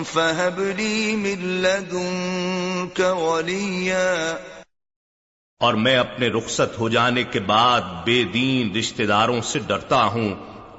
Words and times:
فَهَبْ 0.04 0.60
لِي 0.78 1.16
مِن 1.16 1.38
لَّدُنكَ 1.62 3.00
وَلِيًّا 3.00 4.36
اور 5.60 5.74
میں 5.78 5.96
اپنے 5.96 6.28
رخصت 6.28 6.78
ہو 6.78 6.88
جانے 6.88 7.22
کے 7.32 7.40
بعد 7.46 7.88
بے 8.04 8.22
دین 8.34 8.70
رشتہ 8.76 9.02
داروں 9.08 9.40
سے 9.46 9.58
ڈرتا 9.66 10.04
ہوں 10.12 10.28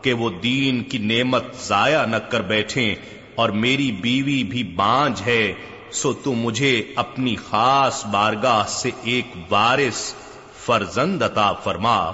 کہ 0.03 0.13
وہ 0.13 0.29
دین 0.43 0.83
کی 0.83 0.97
نعمت 1.07 1.55
ضائع 1.63 2.05
نہ 2.05 2.19
کر 2.29 2.41
بیٹھیں 2.47 2.95
اور 3.35 3.49
میری 3.59 3.91
بیوی 4.01 4.43
بھی 4.43 4.63
بانج 4.75 5.21
ہے 5.25 5.43
سو 5.91 6.13
تو 6.13 6.33
مجھے 6.33 6.93
اپنی 6.95 7.35
خاص 7.35 8.05
بارگاہ 8.05 8.67
سے 8.67 8.91
ایک 9.03 9.27
وارث 9.49 10.13
فرزند 10.65 11.21
عطا 11.21 11.53
فرما۔ 11.53 12.11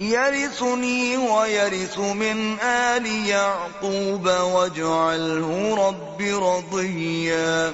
يرثني 0.00 1.16
ويرث 1.16 1.98
من 1.98 2.56
آل 2.60 3.06
يعقوب 3.06 4.26
واجعله 4.26 5.74
رب 5.78 6.22
رضيا 6.44 7.70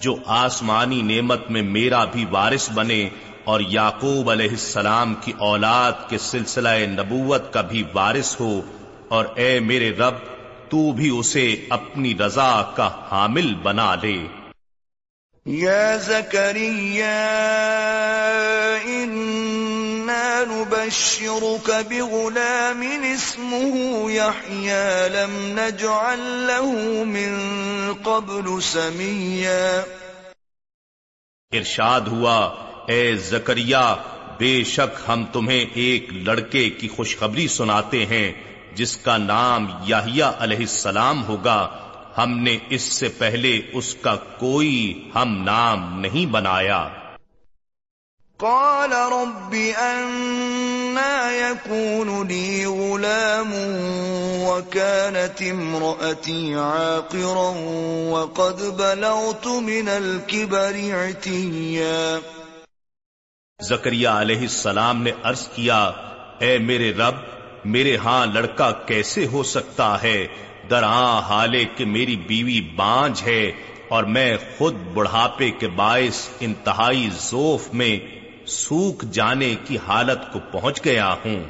جو 0.00 0.16
آسمانی 0.26 1.02
نعمت 1.02 1.50
میں 1.50 1.62
میرا 1.62 2.04
بھی 2.04 2.24
وارث 2.30 2.70
بنے 2.70 3.08
اور 3.44 3.60
یعقوب 3.60 4.30
علیہ 4.30 4.50
السلام 4.50 5.14
کی 5.14 5.32
اولاد 5.38 5.92
کے 6.08 6.18
سلسلہ 6.18 6.68
نبوت 6.68 7.52
کا 7.52 7.60
بھی 7.60 7.82
وارث 7.94 8.40
ہو 8.40 8.60
اور 9.08 9.24
اے 9.34 9.60
میرے 9.60 9.90
رب 9.90 10.14
تو 10.72 10.92
بھی 10.92 11.18
اسے 11.18 11.66
اپنی 11.68 12.14
رضا 12.18 12.62
کا 12.76 12.90
حامل 13.12 13.54
بنا 13.54 13.94
لے۔ 13.94 14.26
یا 15.46 15.96
زکریہ 15.96 17.04
انا 18.84 20.44
نبشرك 20.50 21.70
بغلام 21.88 22.82
اسمه 23.02 24.10
يحيى 24.10 25.08
لم 25.08 25.58
نجعل 25.58 26.18
له 26.18 26.72
من 27.06 27.34
قبل 28.02 28.60
سميا 28.60 29.82
ارشاد 31.52 32.00
ہوا 32.00 32.54
اے 32.88 33.16
زکریہ 33.16 33.96
بے 34.38 34.64
شک 34.64 35.00
ہم 35.08 35.24
تمہیں 35.32 35.64
ایک 35.74 36.12
لڑکے 36.12 36.70
کی 36.70 36.88
خوشخبری 36.88 37.48
سناتے 37.48 38.06
ہیں۔ 38.06 38.51
جس 38.74 38.96
کا 38.96 39.16
نام 39.16 39.66
یاہیا 39.84 40.32
علیہ 40.38 40.56
السلام 40.56 41.24
ہوگا 41.24 41.68
ہم 42.18 42.38
نے 42.38 42.58
اس 42.68 42.82
سے 42.82 43.08
پہلے 43.08 43.60
اس 43.72 43.94
کا 43.94 44.16
کوئی 44.16 45.10
ہم 45.14 45.42
نام 45.42 46.00
نہیں 46.00 46.26
بنایا۔ 46.26 46.88
قال 48.36 48.92
رب 48.92 49.54
أنا 49.78 51.30
يكون 51.32 52.26
لي 52.26 52.64
غلام 52.64 53.52
وكانت 54.42 55.42
امرأتي 55.50 56.54
عاقرا 56.54 57.52
وقد 58.10 58.62
بلغت 58.62 59.46
من 59.46 59.88
الكبر 59.88 60.74
عتيا۔ 60.74 62.18
زکریہ 63.60 64.08
علیہ 64.08 64.40
السلام 64.40 65.02
نے 65.02 65.10
عرض 65.22 65.48
کیا 65.48 65.84
اے 66.38 66.58
میرے 66.58 66.92
رب 66.92 67.14
میرے 67.64 67.96
ہاں 67.96 68.26
لڑکا 68.26 68.72
کیسے 68.72 69.26
ہو 69.26 69.42
سکتا 69.42 70.02
ہے؟ 70.02 70.26
در 70.70 70.82
ہاں 70.82 71.22
حالے 71.22 71.64
کہ 71.64 71.84
میری 71.84 72.16
بیوی 72.16 72.60
بانج 72.60 73.22
ہے 73.22 73.52
اور 73.88 74.04
میں 74.04 74.36
خود 74.58 74.74
بڑھاپے 74.94 75.50
کے 75.50 75.68
باعث 75.68 76.28
انتہائی 76.40 77.08
زوف 77.18 77.74
میں 77.74 77.98
سوکھ 78.46 79.04
جانے 79.04 79.54
کی 79.64 79.78
حالت 79.88 80.32
کو 80.32 80.38
پہنچ 80.52 80.84
گیا 80.84 81.14
ہوں۔ 81.24 81.44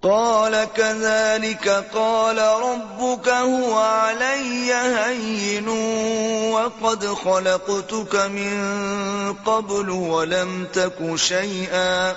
قال 0.00 0.54
كذلك 0.74 1.68
قال 1.92 2.38
ربك 2.38 3.28
هو 3.28 3.78
علي 3.78 4.72
هين 4.98 5.68
وقد 6.52 7.04
خلقتك 7.22 8.14
من 8.14 8.62
قبل 9.44 9.88
ولم 9.88 10.64
تك 10.72 11.02
شيئا۔ 11.18 12.12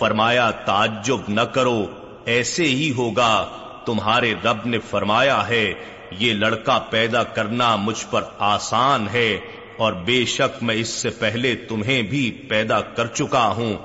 فرمایا، 0.00 0.50
تعجب 0.50 1.18
نہ 1.28 1.40
کرو، 1.40 1.86
ایسے 2.24 2.62
ہی 2.62 2.92
ہوگا۔ 2.92 3.48
تمہارے 3.86 4.34
رب 4.44 4.66
نے 4.66 4.78
فرمایا 4.78 5.48
ہے، 5.48 5.74
یہ 6.10 6.32
لڑکا 6.32 6.78
پیدا 6.78 7.22
کرنا 7.22 7.76
مجھ 7.76 8.06
پر 8.10 8.22
آسان 8.38 9.06
ہے، 9.12 9.38
اور 9.78 9.92
بے 9.92 10.24
شک 10.24 10.62
میں 10.62 10.74
اس 10.74 10.88
سے 10.88 11.10
پہلے 11.10 11.54
تمہیں 11.54 12.02
بھی 12.02 12.30
پیدا 12.30 12.80
کر 12.80 13.06
چکا 13.06 13.48
ہوں۔ 13.48 13.76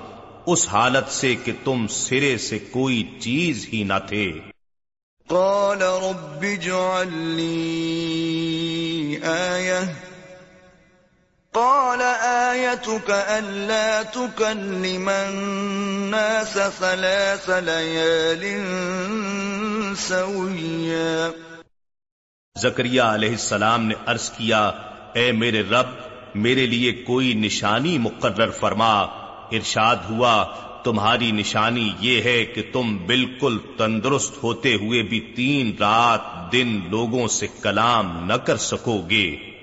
اس 0.46 0.68
حالت 0.68 1.12
سے 1.12 1.36
کہ 1.36 1.52
تم 1.64 1.88
سرے 1.88 2.38
سے 2.38 2.60
کوئی 2.60 3.04
چیز 3.20 3.68
ہی 3.74 3.84
نہ 3.84 4.08
تھے۔ 4.08 4.32
قال 5.28 5.82
رب 5.82 6.42
اجعل 6.42 7.18
لي 7.18 9.18
آية 9.24 9.82
قال 11.56 12.02
آيتك 12.52 13.10
ألا 13.10 14.02
تكلم 14.14 15.10
الناس 15.10 16.58
ثلاث 16.80 17.50
ليال 17.50 18.44
سويا. 19.98 21.30
زکریہ 22.62 23.02
علیہ 23.02 23.30
السلام 23.30 23.86
نے 23.86 23.94
عرض 24.06 24.30
کیا، 24.30 24.72
اے 25.14 25.32
میرے 25.32 25.62
رب، 25.62 25.86
میرے 26.36 26.66
لیے 26.66 26.92
کوئی 26.92 27.34
نشانی 27.34 27.98
مقرر 27.98 28.50
فرما، 28.50 29.02
ارشاد 29.52 29.96
ہوا، 30.10 30.46
تمہاری 30.84 31.32
نشانی 31.32 31.94
یہ 32.00 32.22
ہے 32.22 32.46
کہ 32.46 32.70
تم 32.74 32.98
بالکل 33.06 33.58
تندرست 33.78 34.44
ہوتے 34.44 34.76
ہوئے 34.76 35.02
بھی 35.02 35.34
تین 35.36 35.72
رات 35.80 36.52
دن 36.52 36.80
لوگوں 36.90 37.28
سے 37.28 37.48
کلام 37.62 38.26
نہ 38.26 38.34
کر 38.34 38.58
سکو 38.58 39.02
گے۔ 39.10 39.55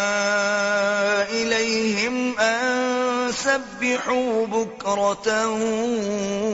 إليهم 1.31 2.33
أن 2.39 3.31
سبحوا 3.33 4.47
بكرة 4.51 5.33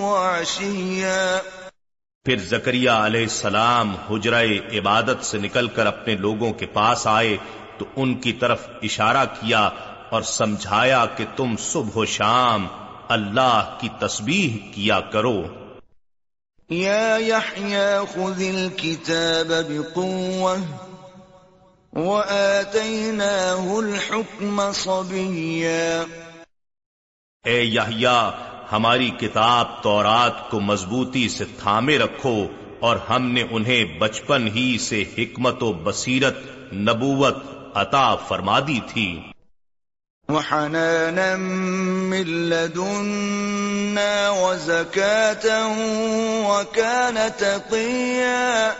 وعشيا. 0.00 1.39
پھر 2.25 2.37
زکریہ 2.37 2.91
علیہ 2.91 3.23
السلام 3.23 3.97
حجرہ 4.11 4.43
عبادت 4.73 5.25
سے 5.25 5.38
نکل 5.38 5.69
کر 5.69 5.87
اپنے 5.87 6.15
لوگوں 6.15 6.53
کے 6.53 6.67
پاس 6.67 7.06
آئے 7.06 7.37
تو 7.79 7.85
ان 7.97 8.15
کی 8.15 8.33
طرف 8.33 8.69
اشارہ 8.83 9.25
کیا 9.41 9.71
اور 10.11 10.23
سمجھایا 10.23 11.06
کہ 11.17 11.25
تم 11.37 11.55
صبح 11.59 11.97
و 11.97 12.05
شام 12.05 12.67
اللہ 13.09 13.77
کی 13.81 13.88
تسبیح 13.99 14.75
کیا 14.75 15.00
کرو۔ 15.00 15.62
يا 16.73 17.19
يحيى 17.19 18.07
خذ 18.15 18.43
الكتاب 18.43 19.53
بقوة 19.69 20.57
وآتيناه 21.93 23.79
الحكم 23.79 24.73
صبيا 24.73 26.05
اے 27.45 27.63
یحییٰ، 27.63 28.31
ہماری 28.73 29.11
کتاب 29.11 29.83
تورات 29.83 30.51
کو 30.51 30.61
مضبوطی 30.61 31.29
سے 31.29 31.45
تھامے 31.59 31.99
رکھو 31.99 32.47
اور 32.81 32.97
ہم 32.97 33.31
نے 33.31 33.45
انہیں 33.51 33.99
بچپن 33.99 34.49
ہی 34.55 34.79
سے 34.81 35.05
حکمت 35.19 35.63
و 35.63 35.73
بصیرت، 35.73 36.37
نبوت 36.73 37.37
عطا 37.75 38.15
فرما 38.15 38.61
دی 38.61 38.81
تھی۔ 38.87 39.31
وحنانا 40.32 41.37
من 41.37 42.26
لدنا 42.26 44.31
وزكاة 44.31 45.75
وكان 46.46 47.19
تقيا. 47.38 48.73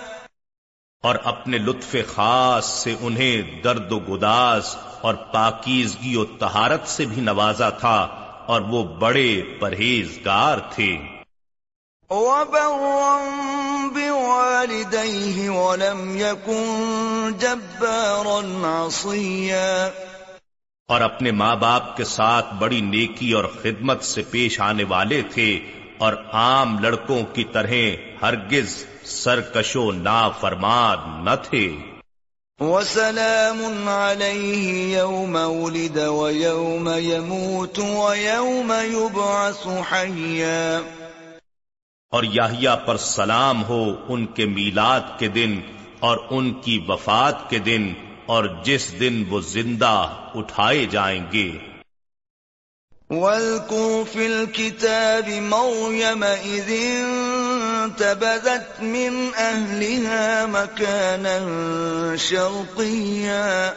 اور 1.03 1.17
اپنے 1.25 1.59
لطف 1.59 1.97
خاص 2.15 2.67
سے 2.67 2.95
انہیں 3.01 3.63
درد 3.63 3.93
و 3.93 3.99
گداز 3.99 4.77
اور 5.01 5.15
پاکیزگی 5.15 6.17
و 6.17 6.25
تہارت 6.25 6.89
سے 6.89 7.05
بھی 7.05 7.23
نوازا 7.23 7.71
تھا 7.71 8.09
اور 8.47 8.61
وہ 8.61 8.85
بڑے 8.85 9.43
پرہیزگار 9.61 10.59
تھے۔ 10.75 10.97
وبرا 12.11 13.29
بوالديه 13.95 15.51
ولم 15.51 16.17
يكن 16.17 17.31
جبارا 17.39 18.87
عصيا. 18.87 19.89
اور 20.89 21.01
اپنے 21.01 21.31
ماں 21.31 21.57
باپ 21.57 21.97
کے 21.97 22.05
ساتھ 22.05 22.55
بڑی 22.55 22.81
نیکی 22.81 23.33
اور 23.33 23.45
خدمت 23.45 24.05
سے 24.05 24.23
پیش 24.31 24.61
آنے 24.61 24.85
والے 24.85 25.23
تھے 25.23 25.61
اور 25.99 26.13
عام 26.33 26.79
لڑکوں 26.79 27.23
کی 27.35 27.45
طرح 27.45 27.73
ہرگز 28.23 28.85
سرکش 29.05 29.77
و 29.77 29.93
نافرمان 29.93 31.25
نہ 31.25 31.31
تھے۔ 31.43 31.77
وسلام 32.61 33.89
عليه 33.89 34.81
يوم 34.99 35.37
ولد 35.37 35.97
ويوم 35.97 36.89
يموت 36.99 37.79
ويوم 37.79 38.73
يبعث 38.93 39.67
حيا۔ 39.93 40.81
اور 42.11 42.23
یاہیا 42.23 42.77
پر 42.77 42.97
سلام 42.97 43.65
ہو 43.65 43.95
ان 44.09 44.27
کے 44.27 44.47
میلاد 44.47 45.01
کے 45.19 45.29
دن 45.29 45.61
اور 46.01 46.19
ان 46.31 46.53
کی 46.53 46.85
وفات 46.89 47.51
کے 47.51 47.59
دن 47.59 47.93
اور 48.27 48.45
جس 48.65 49.01
دن 49.01 49.25
وہ 49.29 49.41
زندہ 49.41 50.15
اٹھائے 50.35 50.87
جائیں 50.87 51.27
گے۔ 51.33 51.59
في 54.13 54.27
الكتاب 54.27 55.29
مريم 55.29 56.25
إذ 56.45 56.73
انتبذت 57.05 58.81
من 58.81 59.31
أهلها 59.37 60.45
مكانا 60.49 61.39
شرقيا۔ 62.19 63.73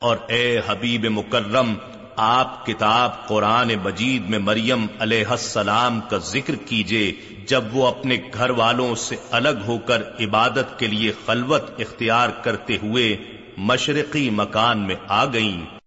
اور 0.00 0.16
اے 0.28 0.60
حبیب 0.66 1.06
مکرم 1.10 1.74
آپ 2.16 2.66
کتاب 2.66 3.28
قرآن 3.28 3.68
مجید 3.82 4.28
میں 4.28 4.38
مریم 4.38 4.86
علیہ 5.00 5.26
السلام 5.26 6.00
کا 6.00 6.18
ذکر 6.18 6.54
کیجیے۔ 6.54 7.37
جب 7.48 7.76
وہ 7.76 7.86
اپنے 7.86 8.16
گھر 8.34 8.50
والوں 8.50 8.94
سے 8.94 9.16
الگ 9.30 9.64
ہو 9.66 9.78
کر 9.78 10.02
عبادت 10.20 10.78
کے 10.78 10.86
لیے 10.86 11.12
خلوت 11.26 11.62
اختیار 11.78 12.28
کرتے 12.28 12.76
ہوئے 12.82 13.16
مشرقی 13.56 14.30
مکان 14.30 14.86
میں 14.86 14.96
آ 15.08 15.24
گئیں۔ 15.24 15.78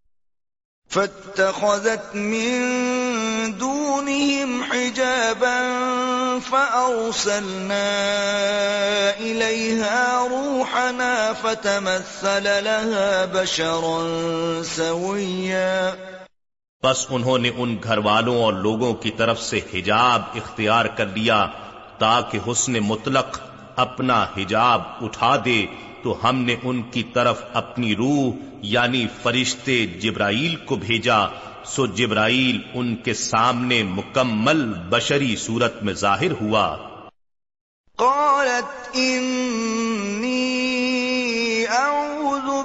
فاتخذت 0.89 2.15
من 2.15 2.61
دونهم 3.59 4.63
حجابا 4.63 5.57
فأرسلنا 6.49 7.85
إليها 9.19 10.27
روحنا 10.31 11.33
فتمثل 11.41 12.43
لها 12.43 13.25
بشرا 13.33 14.61
سويا۔ 14.65 15.91
بس 16.83 17.07
انہوں 17.09 17.37
نے 17.37 17.51
ان 17.55 17.77
گھر 17.83 17.97
والوں 17.97 18.43
اور 18.43 18.53
لوگوں 18.53 18.93
کی 18.93 19.11
طرف 19.11 19.41
سے 19.41 19.59
حجاب 19.73 20.21
اختیار 20.35 20.85
کر 20.85 21.05
لیا 21.05 21.47
تاکہ 21.97 22.39
حسن 22.51 22.73
مطلق 22.73 23.39
اپنا 23.75 24.25
حجاب 24.37 24.81
اٹھا 25.01 25.35
دے 25.45 25.65
تو 26.03 26.17
ہم 26.23 26.35
نے 26.35 26.55
ان 26.63 26.81
کی 26.81 27.03
طرف 27.03 27.41
اپنی 27.53 27.95
روح 27.95 28.33
یعنی 28.61 29.07
فرشتے 29.23 29.85
جبرائیل 29.85 30.55
کو 30.55 30.75
بھیجا۔ 30.75 31.17
سو 31.65 31.85
جبرائیل 31.85 32.59
ان 32.73 32.95
کے 32.95 33.13
سامنے 33.13 33.83
مکمل 33.83 34.73
بشری 34.89 35.35
صورت 35.35 35.83
میں 35.83 35.93
ظاہر 35.93 36.31
ہوا۔ 36.41 36.77
قالت 37.95 38.89
انی 38.93 39.29
اعوذ 40.09 40.20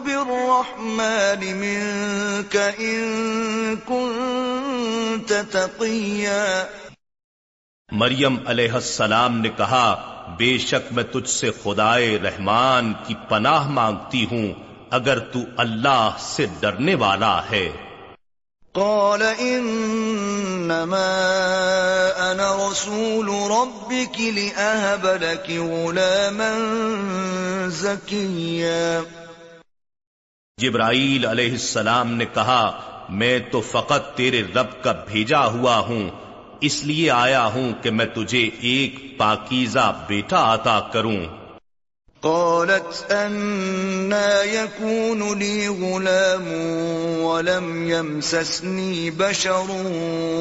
بالرحمن 0.04 1.58
منك 1.58 2.56
ان 2.78 3.74
كنت 3.84 5.32
تقیا 5.52 6.64
مریم 7.92 8.36
علیہ 8.46 8.72
السلام 8.72 9.40
نے 9.40 9.48
کہا 9.48 10.12
بے 10.38 10.58
شک 10.58 10.92
میں 10.92 11.04
تجھ 11.04 11.30
سے 11.30 11.50
خدائے 11.62 12.18
رحمان 12.18 12.92
کی 13.06 13.14
پناہ 13.28 13.68
مانگتی 13.68 14.26
ہوں 14.30 14.52
اگر 14.90 15.18
تو 15.18 15.38
اللہ 15.56 16.10
سے 16.18 16.46
ڈرنے 16.60 16.94
والا 16.94 17.42
ہے۔ 17.50 17.72
قال 18.72 19.22
انما 19.38 21.06
انا 22.16 22.56
رسول 22.56 23.28
ربك 23.28 24.20
لاهب 24.20 25.06
لك 25.06 25.50
غلاما 25.72 26.52
زكيا. 27.68 29.00
جبرائیل 30.60 31.26
علیہ 31.26 31.50
السلام 31.50 32.14
نے 32.14 32.24
کہا 32.34 32.80
میں 33.08 33.38
تو 33.52 33.60
فقط 33.60 34.16
تیرے 34.16 34.42
رب 34.54 34.84
کا 34.84 34.92
بھیجا 34.92 35.46
ہوا 35.46 35.78
ہوں 35.78 36.10
اس 36.60 36.84
لیے 36.84 37.10
آیا 37.10 37.46
ہوں 37.46 37.72
کہ 37.82 37.90
میں 37.90 38.06
تجھے 38.06 38.50
ایک 38.60 39.18
پاکیزہ 39.18 40.04
بیٹا 40.06 40.54
عطا 40.54 40.80
کروں۔ 40.80 41.24
قالت 42.20 43.12
أنا 43.12 44.42
يكون 44.42 45.38
لي 45.38 45.66
غلام 45.66 46.48
ولم 47.24 47.90
يمسسني 47.90 49.10
بشر 49.10 49.70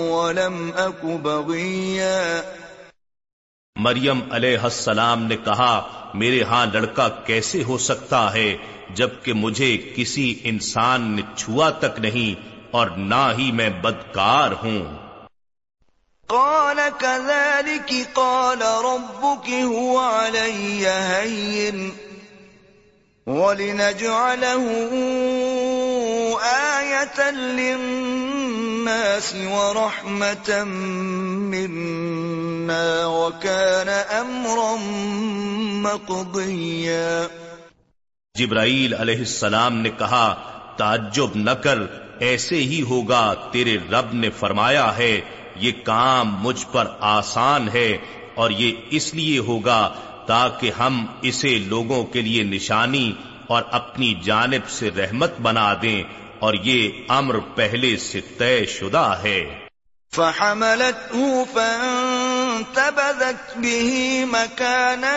ولم 0.09 0.69
أك 0.77 1.05
بغيا. 1.21 2.41
مریم 3.75 4.19
علیہ 4.31 4.57
السلام 4.57 5.23
نے 5.23 5.37
کہا 5.37 5.81
میرے 6.13 6.43
ہاں 6.43 6.65
لڑکا 6.73 7.09
کیسے 7.09 7.63
ہو 7.63 7.77
سکتا 7.77 8.33
ہے؟ 8.33 8.57
جبکہ 8.93 9.33
مجھے 9.33 9.93
کسی 9.95 10.39
انسان 10.43 11.01
نے 11.01 11.21
چھوا 11.35 11.69
تک 11.69 11.99
نہیں 11.99 12.47
اور 12.71 12.87
نہ 12.87 13.33
ہی 13.37 13.51
میں 13.51 13.69
بدکار 13.69 14.51
ہوں۔ 14.51 15.05
قال 16.27 16.79
كذلك 16.97 18.07
قال 18.13 18.61
ربك 18.61 19.49
هو 19.49 19.99
علي 19.99 20.87
هين 20.87 21.89
ولنجعله 23.27 24.89
آية 26.79 27.31
للناس 27.31 29.33
ورحمة 29.51 30.63
منا 31.53 33.05
وكان 33.05 34.19
أمرا 34.19 34.75
مقضيا 35.81 37.44
جبرائیل 38.35 38.93
علیہ 38.93 39.17
السلام 39.17 39.77
نے 39.77 39.89
کہا، 39.89 40.35
تعجب 40.77 41.27
نہ 41.35 41.51
کر، 41.51 41.77
ایسے 42.19 42.55
ہی 42.55 42.81
ہوگا، 42.81 43.33
تیرے 43.51 43.77
رب 43.91 44.13
نے 44.13 44.29
فرمایا 44.29 44.97
ہے، 44.97 45.21
یہ 45.55 45.71
کام 45.83 46.41
مجھ 46.41 46.65
پر 46.71 46.87
آسان 46.99 47.67
ہے 47.73 47.97
اور 48.35 48.49
یہ 48.49 48.71
اس 48.89 49.13
لیے 49.13 49.39
ہوگا 49.39 49.93
تاکہ 50.27 50.71
ہم 50.79 51.05
اسے 51.21 51.47
لوگوں 51.47 52.03
کے 52.03 52.21
لیے 52.21 52.43
نشانی 52.43 53.13
اور 53.47 53.63
اپنی 53.71 54.13
جانب 54.23 54.69
سے 54.69 54.89
رحمت 54.97 55.33
بنا 55.41 55.73
دیں 55.81 56.03
اور 56.39 56.53
یہ 56.53 56.89
امر 57.07 57.39
پہلے 57.39 57.97
سے 57.97 58.21
طے 58.37 58.65
شدہ 58.65 59.17
ہے۔ 59.23 59.65
فحملته 60.11 61.33
فانتبذت 61.53 63.57
به 63.57 64.27
مكانا 64.27 65.15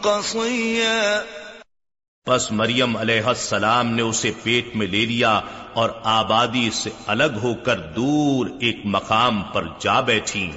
قصيا۔ 0.00 1.22
بس 2.28 2.52
مریم 2.52 2.96
علیہ 2.96 3.22
السلام 3.22 3.94
نے 3.94 4.02
اسے 4.02 4.30
پیٹ 4.42 4.76
میں 4.76 4.86
لے 4.86 5.06
لیا 5.06 5.40
اور 5.72 5.90
آبادی 6.04 6.70
سے 6.70 6.90
الگ 7.06 7.38
ہو 7.42 7.54
کر 7.54 7.78
دور 7.78 8.46
ایک 8.60 8.76
مقام 8.84 9.42
پر 9.42 9.64
جا 9.78 10.00
بیٹھی۔ 10.00 10.52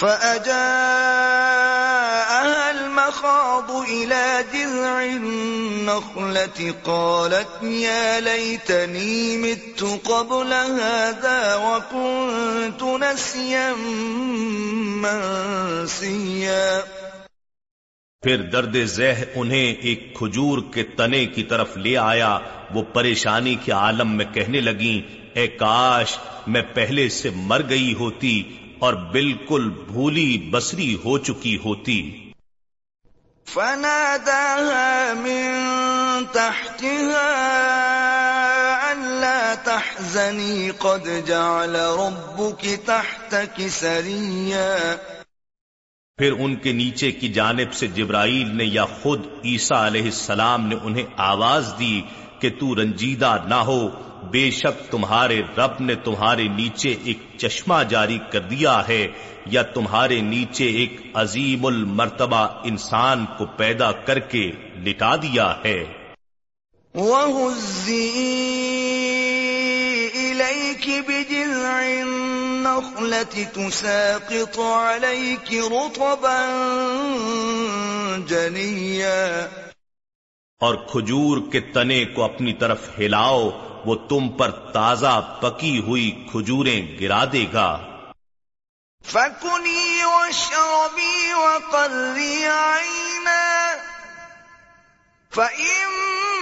فأجاءها 0.00 0.60
المخاض 2.68 3.70
إلى 3.88 4.42
جذع 4.52 5.00
النخلة 5.00 6.70
قالت 6.82 7.64
يا 7.64 8.20
ليتني 8.20 9.36
مت 9.36 9.84
قبل 10.04 10.52
هذا 10.82 11.54
وكنت 11.54 12.82
نسيا 12.82 13.72
منسيا۔ 15.02 16.80
پھر 18.22 18.36
درد 18.36 18.76
زہ 18.84 19.24
انہیں 19.34 19.74
ایک 19.74 20.14
کھجور 20.14 20.58
کے 20.74 20.82
تنے 20.82 21.26
کی 21.26 21.42
طرف 21.42 21.76
لے 21.76 21.96
آیا۔ 21.96 22.38
وہ 22.74 22.82
پریشانی 22.82 23.54
کے 23.54 23.72
عالم 23.72 24.16
میں 24.16 24.24
کہنے 24.34 24.60
لگی 24.60 25.02
اے 25.34 25.46
کاش، 25.46 26.18
میں 26.46 26.62
پہلے 26.74 27.08
سے 27.08 27.30
مر 27.34 27.62
گئی 27.68 27.94
ہوتی 27.94 28.42
اور 28.78 28.94
بالکل 28.94 29.70
بھولی 29.70 30.48
بسری 30.50 30.94
ہو 31.04 31.18
چکی 31.18 31.56
ہوتی۔ 31.64 32.32
فناداها 33.46 35.12
من 35.16 35.60
تحتها 36.32 37.32
ألا 38.92 39.54
تحزني، 39.64 40.70
قد 40.78 41.08
جعل 41.26 41.76
ربك 41.76 42.66
تحتك 42.84 43.60
سريا 43.70 44.96
پھر 46.18 46.32
ان 46.32 46.54
کے 46.56 46.72
نیچے 46.72 47.10
کی 47.12 47.28
جانب 47.28 47.72
سے 47.72 47.86
جبرائیل 47.86 48.56
نے 48.56 48.64
یا 48.64 48.84
خود 48.84 49.26
عیسیٰ 49.44 49.86
علیہ 49.86 50.02
السلام 50.02 50.66
نے 50.66 50.76
انہیں 50.82 51.04
آواز 51.16 51.72
دی 51.78 52.00
کہ 52.38 52.50
تو 52.50 52.74
رنجیدہ 52.74 53.36
نہ 53.48 53.54
ہو، 53.54 53.88
بے 54.30 54.50
شک 54.50 54.90
تمہارے 54.90 55.42
رب 55.56 55.80
نے 55.80 55.94
تمہارے 55.94 56.48
نیچے 56.48 56.94
ایک 57.04 57.18
چشمہ 57.36 57.82
جاری 57.88 58.18
کر 58.30 58.40
دیا 58.40 58.88
ہے 58.88 59.08
یا 59.46 59.62
تمہارے 59.62 60.20
نیچے 60.20 60.66
ایک 60.66 61.00
عظیم 61.14 61.66
المرتبہ 61.66 62.46
انسان 62.64 63.26
کو 63.38 63.46
پیدا 63.46 63.92
کر 63.92 64.18
کے 64.18 64.50
لٹا 64.84 65.16
دیا 65.16 65.54
ہے۔ 65.64 65.84
وَهُزِّي 66.94 68.08
إِلَيْكِ 70.14 71.00
بِجِذْعِ 71.06 72.02
النَّخْلَةِ 72.76 73.44
تُسَاقِطُ 73.52 74.58
عَلَيْكِ 74.58 75.54
رُطَبًا 75.54 76.46
جَنِيًّا. 78.26 79.46
اور 80.60 80.74
کھجور 80.74 81.38
کے 81.52 81.60
تنے 81.60 82.04
کو 82.04 82.24
اپنی 82.24 82.52
طرف 82.52 82.78
ہلاؤ 82.98 83.50
وہ 83.84 83.94
تم 83.94 84.28
پر 84.28 84.50
تازہ 84.50 85.38
پکی 85.40 85.78
ہوئی 85.78 86.26
کھجوریں 86.32 86.98
گرا 87.00 87.24
دے 87.32 87.46
گا۔ 87.52 87.78
فَكُنِي 89.04 90.02
وَاشْرَبِي 90.02 91.32
وَقَرِّي 91.32 92.44
عَيْنًا. 92.44 93.74
فَإِمَّا 95.34 96.35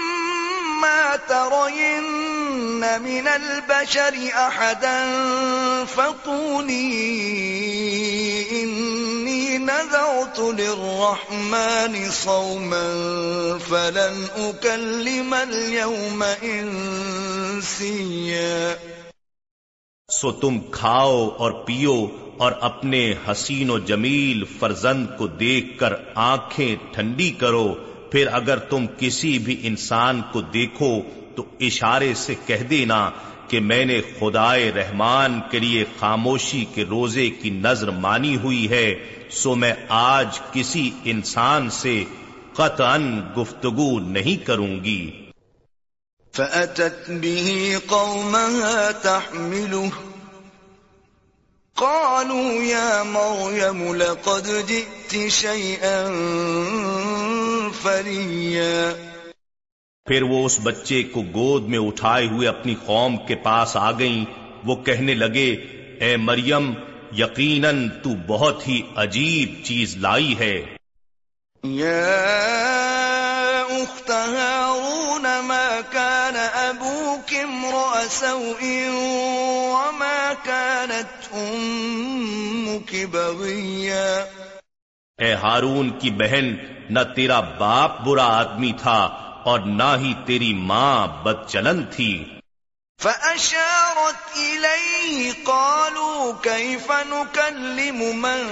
تَرَيِنَّ 1.28 3.02
مِنَ 3.02 3.28
الْبَشَرِ 3.28 4.14
أَحَدًا 4.34 4.98
فَقُولِي 5.84 6.90
إِنِّي 8.62 9.58
نَذَرْتُ 9.58 10.40
لِلرَّحْمَنِ 10.40 12.10
صَوْمًا 12.10 12.88
فَلَنْ 13.58 14.28
أُكَلِّمَ 14.36 15.34
الْيَوْمَ 15.34 16.22
إِنسِيًّا 16.42 17.84
سو 20.08 20.32
تم 20.32 20.58
کھاؤ 20.70 21.28
اور 21.38 21.52
پیو 21.52 22.06
اور 22.36 22.52
اپنے 22.60 23.14
حسین 23.28 23.70
و 23.70 23.78
جمیل 23.78 24.44
فرزند 24.58 25.06
کو 25.18 25.26
دیکھ 25.26 25.78
کر 25.78 25.92
آنکھیں 26.14 26.76
ٹھنڈی 26.92 27.30
کرو 27.30 27.74
پھر 28.14 28.26
اگر 28.32 28.58
تم 28.58 28.86
کسی 28.98 29.38
بھی 29.38 29.60
انسان 29.62 30.22
کو 30.32 30.40
دیکھو 30.40 31.02
تو 31.36 31.44
اشارے 31.60 32.14
سے 32.14 32.34
کہہ 32.46 32.62
دینا 32.62 33.10
کہ 33.48 33.60
میں 33.60 33.84
نے 33.84 34.00
خدائے 34.20 34.72
رحمان 34.72 35.40
کے 35.50 35.58
لیے 35.58 35.84
خاموشی 36.00 36.64
کے 36.74 36.84
روزے 36.84 37.30
کی 37.30 37.50
نظر 37.50 37.90
مانی 37.90 38.36
ہوئی 38.36 38.70
ہے، 38.70 38.94
سو 39.30 39.54
میں 39.54 39.72
آج 39.88 40.40
کسی 40.52 40.90
انسان 41.04 41.70
سے 41.70 42.04
قطعا 42.52 42.98
گفتگو 43.36 44.00
نہیں 44.00 44.46
کروں 44.46 44.84
گی۔ 44.84 45.10
فأتت 46.32 47.10
به 47.10 47.76
قومها 47.86 48.90
تحمله۔ 49.02 49.90
قالوا 51.76 52.64
يا 52.64 53.02
مريم 53.02 53.94
لقد 53.94 54.68
جئت 54.68 55.30
شيئا 55.30 56.08
فريا 57.82 58.92
پھر 60.06 60.22
وہ 60.22 60.46
اس 60.46 60.60
بچے 60.62 61.02
کو 61.02 61.22
گود 61.22 61.68
میں 61.68 61.78
اٹھائے 61.78 62.26
ہوئے 62.26 62.48
اپنی 62.48 62.74
قوم 62.86 63.16
کے 63.16 63.34
پاس 63.34 63.76
آ 63.76 63.90
گئیں۔ 63.90 64.24
وہ 64.64 64.76
کہنے 64.76 65.14
لگے 65.14 65.54
اے 66.00 66.16
مریم 66.16 66.74
یقیناً 67.12 67.88
تو 67.88 68.10
بہت 68.26 68.68
ہی 68.68 68.82
عجیب 68.96 69.64
چیز 69.64 69.96
لائی 69.96 70.38
ہے۔ 70.38 70.66
يا 71.64 72.14
أخت 73.70 74.10
هارون 74.10 75.22
ما 75.22 75.80
كان 75.92 76.36
أبوك 76.54 77.34
امرأ 77.42 78.04
سوء 78.10 78.64
وما 79.72 80.32
كانت 80.44 81.34
أمك 81.34 82.94
بغيا 83.10 84.24
اے 85.18 85.34
ہارون 85.34 85.90
کی 85.98 86.10
بہن 86.10 86.54
نہ 86.90 87.00
تیرا 87.16 87.40
باپ 87.40 88.00
برا 88.00 88.24
آدمی 88.24 88.72
تھا 88.72 89.08
اور 89.44 89.60
نہ 89.60 89.96
ہی 90.00 90.14
تیری 90.26 90.54
ماں 90.54 91.06
بد 91.06 91.48
چلن 91.48 91.84
تھی۔ 91.90 92.24
فأشارت 93.02 94.38
إليه 94.38 95.30
قالوا 95.44 96.32
كيف 96.42 96.90
نكلم 97.08 98.02
من 98.14 98.42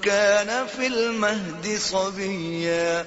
كان 0.00 0.48
في 0.76 0.86
المهد 0.86 1.66
صبيا۔ 1.80 3.02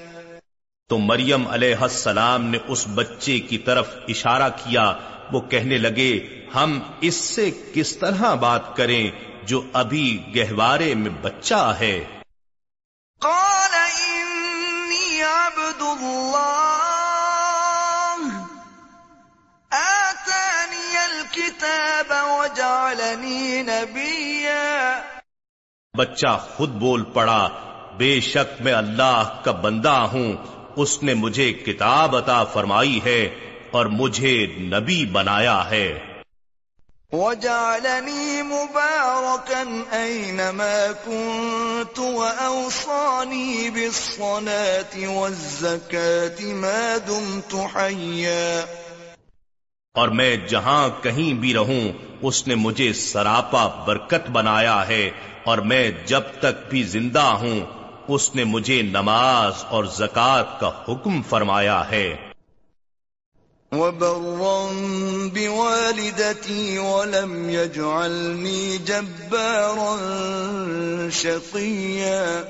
تو 0.87 0.97
مریم 0.97 1.47
علیہ 1.47 1.75
السلام 1.75 2.45
نے 2.45 2.57
اس 2.67 2.87
بچے 2.93 3.39
کی 3.39 3.57
طرف 3.57 3.89
اشارہ 4.07 4.49
کیا 4.49 4.93
وہ 5.31 5.41
کہنے 5.41 5.77
لگے 5.77 6.19
ہم 6.55 6.79
اس 7.01 7.15
سے 7.15 7.51
کس 7.73 7.97
طرح 7.97 8.33
بات 8.33 8.75
کریں؟ 8.75 9.30
جو 9.43 9.61
ابھی 9.73 10.23
گہوارے 10.35 10.95
میں 10.95 11.11
بچہ 11.21 11.75
ہے۔ 11.79 12.05
قال 13.19 13.71
إني 13.99 15.21
عبد 15.21 15.81
الله۔ 15.81 16.41
آتاني 19.71 20.97
الكتاب 20.97 22.13
وجعلني 22.39 23.61
نبيا۔ 23.61 25.01
بچہ 25.97 26.47
خود 26.55 26.69
بول 26.69 27.03
پڑا 27.03 27.49
بے 27.97 28.19
شک 28.19 28.61
میں 28.61 28.73
اللہ 28.73 29.39
کا 29.43 29.51
بندہ 29.51 30.07
ہوں 30.13 30.33
اس 30.75 31.03
نے 31.03 31.13
مجھے 31.13 31.53
کتاب 31.53 32.15
عطا 32.15 32.43
فرمائی 32.43 32.99
ہے 33.05 33.25
اور 33.71 33.85
مجھے 33.85 34.45
نبی 34.45 35.05
بنایا 35.05 35.69
ہے۔ 35.69 36.10
وجعلني 37.13 38.43
مباركا 38.43 39.63
أينما 39.93 40.91
كنت 40.91 41.99
وأوصاني 41.99 43.69
بالصلاة 43.69 45.07
والزكاة 45.07 46.53
ما 46.53 46.97
دمت 47.07 47.55
حيا. 47.75 48.65
اور 49.93 50.07
میں 50.07 50.37
جہاں 50.47 50.89
کہیں 51.01 51.33
بھی 51.33 51.53
رہوں، 51.53 51.81
اس 52.21 52.47
نے 52.47 52.55
مجھے 52.55 52.93
سراپا 52.93 53.67
برکت 53.67 54.29
بنایا 54.29 54.87
ہے، 54.87 55.09
اور 55.43 55.57
میں 55.57 55.91
جب 56.05 56.21
تک 56.39 56.69
بھی 56.69 56.83
زندہ 56.83 57.27
ہوں، 57.41 57.59
اس 58.07 58.35
نے 58.35 58.43
مجھے 58.43 58.81
نماز 58.81 59.63
اور 59.69 59.83
زکوٰۃ 59.83 60.59
کا 60.59 60.71
حکم 60.87 61.21
فرمایا 61.21 61.89
ہے۔ 61.91 62.30
وبرا 63.73 64.69
بوالدتي 65.33 66.79
ولم 66.79 67.49
يجعلني 67.49 68.77
جبارا 68.77 69.95
شقيا 71.11 72.41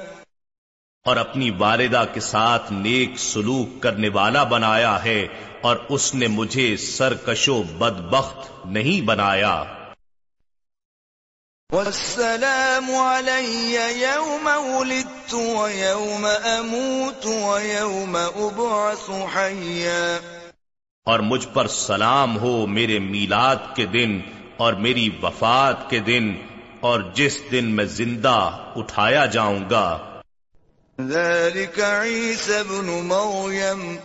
اور 1.05 1.17
اپنی 1.17 1.49
والدہ 1.49 2.05
کے 2.13 2.19
ساتھ 2.19 2.73
نیک 2.73 3.19
سلوک 3.19 3.83
کرنے 3.83 4.09
والا 4.09 4.43
بنایا 4.43 5.03
ہے 5.03 5.27
اور 5.61 5.77
اس 5.89 6.15
نے 6.15 6.27
مجھے 6.27 6.77
سرکشو 6.77 7.63
بدبخت 7.63 8.65
نہیں 8.65 9.01
بنایا۔ 9.01 9.63
والسلام 11.71 12.95
علي 12.95 13.77
يوم 14.01 14.47
ولدت 14.47 15.33
ويوم 15.33 16.25
أموت 16.25 17.25
ويوم 17.25 18.17
أبعث 18.17 19.09
حيا 19.35 20.40
اور 21.05 21.19
مجھ 21.19 21.47
پر 21.53 21.67
سلام 21.67 22.39
ہو 22.39 22.67
میرے 22.67 22.99
میلاد 22.99 23.55
کے 23.75 23.85
دن 23.85 24.19
اور 24.57 24.73
میری 24.73 25.09
وفات 25.23 25.89
کے 25.89 25.99
دن 25.99 26.33
اور 26.79 26.99
جس 27.13 27.41
دن 27.51 27.65
میں 27.65 27.85
زندہ 27.85 28.49
اٹھایا 28.75 29.25
جاؤں 29.25 29.59
گا۔ 29.71 29.99
ذلك 31.01 31.79
عيسى 31.79 32.61
بن 32.69 32.85
مريم 32.85 33.95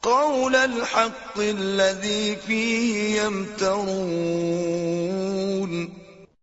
قول 0.00 0.56
الحق 0.56 1.36
الذي 1.36 2.34
فيه 2.46 3.24
يمترون۔ 3.24 5.86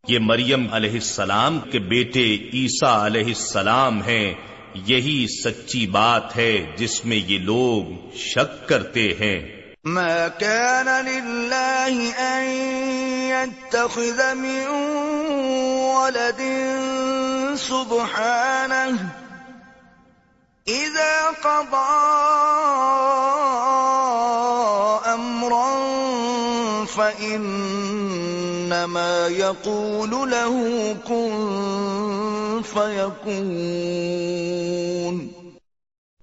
یہ 0.08 0.20
مریم 0.20 0.74
علیہ 0.74 0.92
السلام 0.92 1.60
کے 1.60 1.80
بیٹے 1.80 2.38
عیسیٰ 2.54 3.06
علیہ 3.06 3.24
السلام 3.24 4.02
ہیں۔ 4.02 4.34
یہی 4.74 5.26
سچی 5.44 5.88
بات 5.88 6.36
ہے 6.36 6.74
جس 6.78 7.06
میں 7.06 7.18
یہ 7.18 7.40
لوگ 7.40 8.16
شک 8.16 8.70
کرتے 8.70 9.14
ہیں۔ 9.20 9.58
ما 9.84 10.28
كان 10.40 11.06
لله 11.06 12.10
أن 12.20 12.44
يتخذ 13.30 14.34
من 14.34 14.68
ولد 15.96 16.42
سبحانه 17.58 18.96
إذا 20.68 21.30
قضى 21.42 21.94
أمرا 25.14 25.74
فإن 26.96 27.44
انما 28.72 29.28
يقول 29.32 30.10
له 30.10 30.52
كن 31.06 32.62
فيكون۔ 32.74 35.28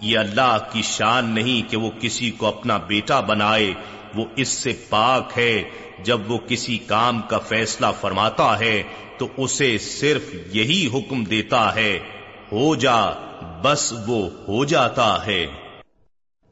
یہ 0.00 0.18
اللہ 0.18 0.58
کی 0.72 0.82
شان 0.82 1.24
نہیں 1.24 1.70
کہ 1.70 1.76
وہ 1.76 1.90
کسی 2.00 2.30
کو 2.30 2.46
اپنا 2.46 2.76
بیٹا 2.76 3.20
بنائے، 3.20 3.74
وہ 4.14 4.24
اس 4.36 4.48
سے 4.48 4.72
پاک 4.88 5.32
ہے۔ 5.36 5.62
جب 6.04 6.30
وہ 6.30 6.38
کسی 6.48 6.78
کام 6.78 7.22
کا 7.22 7.38
فیصلہ 7.38 7.86
فرماتا 8.00 8.58
ہے، 8.58 8.82
تو 9.18 9.28
اسے 9.36 9.78
صرف 9.78 10.34
یہی 10.52 10.88
حکم 10.94 11.24
دیتا 11.24 11.74
ہے، 11.74 11.98
ہو 12.52 12.74
جا، 12.74 13.06
بس 13.62 13.94
وہ 14.06 14.28
ہو 14.48 14.64
جاتا 14.64 15.26
ہے۔ 15.26 15.46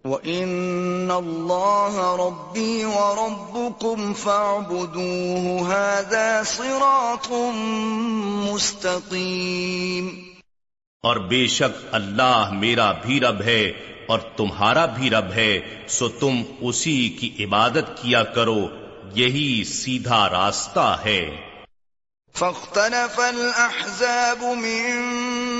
وَإِنَّ 0.05 1.11
اللَّهَ 1.11 2.17
رَبِّي 2.17 2.85
وَرَبُّكُمْ 2.85 4.13
فَاعْبُدُوهُ 4.13 5.69
هَذَا 5.71 6.43
صِرَاطٌ 6.47 7.53
مُسْتَقِيمٌ 8.53 10.09
اور 11.03 11.17
بے 11.17 11.47
شک 11.47 11.87
اللہ 11.93 12.51
میرا 12.53 12.93
بھی 12.93 13.21
رب 13.21 13.43
ہے 13.43 13.73
اور 14.07 14.19
تمہارا 14.37 14.87
بھی 14.87 15.11
رب 15.11 15.33
ہے، 15.33 15.61
سو 15.89 16.09
تم 16.09 16.43
اسی 16.61 17.09
کی 17.09 17.45
عبادت 17.45 18.03
کیا 18.03 18.23
کرو، 18.23 18.69
یہی 19.15 19.65
سیدھا 19.65 20.29
راستہ 20.29 20.97
ہے۔ 21.05 21.52
فاختلف 22.35 23.21
الأحزاب 23.21 24.43
من 24.43 25.09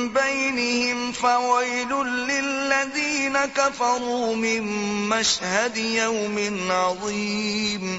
بينهم 0.09 1.13
فويل 1.13 2.07
للذين 2.07 3.37
كفروا 3.55 4.37
من 4.37 4.63
مشهد 5.09 5.77
يوم 5.77 6.39
عظيم. 6.71 7.99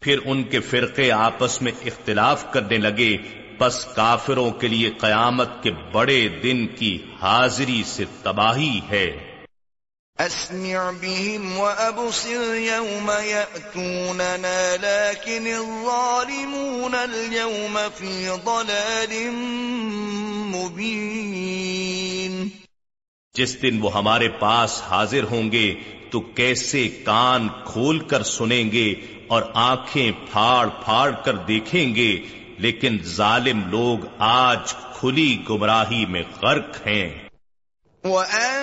پھر 0.00 0.18
ان 0.24 0.42
کے 0.42 0.60
فرقے 0.60 1.12
آپس 1.12 1.62
میں 1.62 1.72
اختلاف 1.84 2.52
کرنے 2.52 2.78
لگے، 2.78 3.16
پس 3.58 3.84
کافروں 3.84 4.50
کے 4.50 4.68
لیے 4.68 4.90
قیامت 4.90 5.62
کے 5.62 5.70
بڑے 5.92 6.28
دن 6.28 6.66
کی 6.66 7.02
حاضری 7.22 7.82
سے 7.86 8.04
تباہی 8.22 8.80
ہے۔ 8.90 9.27
أسمع 10.26 10.90
بهم 10.90 11.56
وأبصر 11.56 12.54
يوم 12.54 13.10
يأتوننا 13.24 14.76
لكن 14.76 15.46
الظالمون 15.46 16.94
اليوم 16.94 17.78
في 17.96 18.28
ضلال 18.44 19.30
مبين. 20.54 22.48
جس 23.34 23.62
دن 23.62 23.78
وہ 23.80 23.94
ہمارے 23.94 24.28
پاس 24.28 24.82
حاضر 24.82 25.22
ہوں 25.22 25.52
گے 25.52 25.74
تو 26.10 26.20
کیسے 26.20 26.88
کان 26.88 27.48
کھول 27.64 27.98
کر 27.98 28.22
سنیں 28.22 28.72
گے 28.72 28.94
اور 29.26 29.42
آنکھیں 29.54 30.12
پھاڑ 30.32 30.68
پھاڑ 30.84 31.10
کر 31.24 31.36
دیکھیں 31.36 31.94
گے 31.94 32.22
لیکن 32.58 32.98
ظالم 33.02 33.70
لوگ 33.70 33.98
آج 34.18 34.74
کھلی 34.74 35.42
گمراہی 35.50 36.06
میں 36.06 36.22
غرق 36.42 36.86
ہیں۔ 36.86 37.28
يَوْمَ 38.04 38.57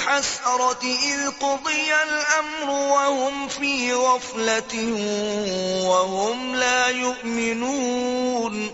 الْحَسْرَةِ 0.00 0.86
إِذْ 0.86 1.30
قُضِيَ 1.38 1.92
الْأَمْرُ 1.92 2.68
وَهُمْ 2.68 3.48
فِي 3.48 3.92
غَفْلَةٍ 3.92 4.92
وَهُمْ 5.84 6.54
لَا 6.54 6.88
يُؤْمِنُونَ. 6.88 8.68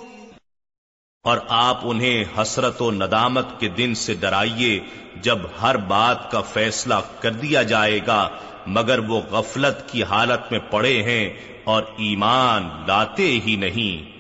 اور 1.23 1.39
آپ 1.49 1.81
انہیں 1.83 2.25
حسرت 2.39 2.83
و 2.83 2.91
ندامت 2.91 3.61
کے 3.61 3.69
دن 3.69 3.95
سے 3.95 4.15
ڈرائیے 4.15 4.81
جب 5.17 5.39
ہر 5.63 5.77
بات 5.77 6.31
کا 6.31 6.41
فیصلہ 6.41 6.95
کر 7.21 7.31
دیا 7.31 7.63
جائے 7.63 8.01
گا 8.07 8.29
مگر 8.67 8.99
وہ 8.99 9.21
غفلت 9.21 9.93
کی 9.93 10.03
حالت 10.03 10.53
میں 10.53 10.61
پڑے 10.61 11.03
ہیں 11.03 11.31
اور 11.65 11.83
ایمان 11.83 12.71
لاتے 12.87 13.41
ہی 13.47 13.57
نہیں۔ 13.57 14.17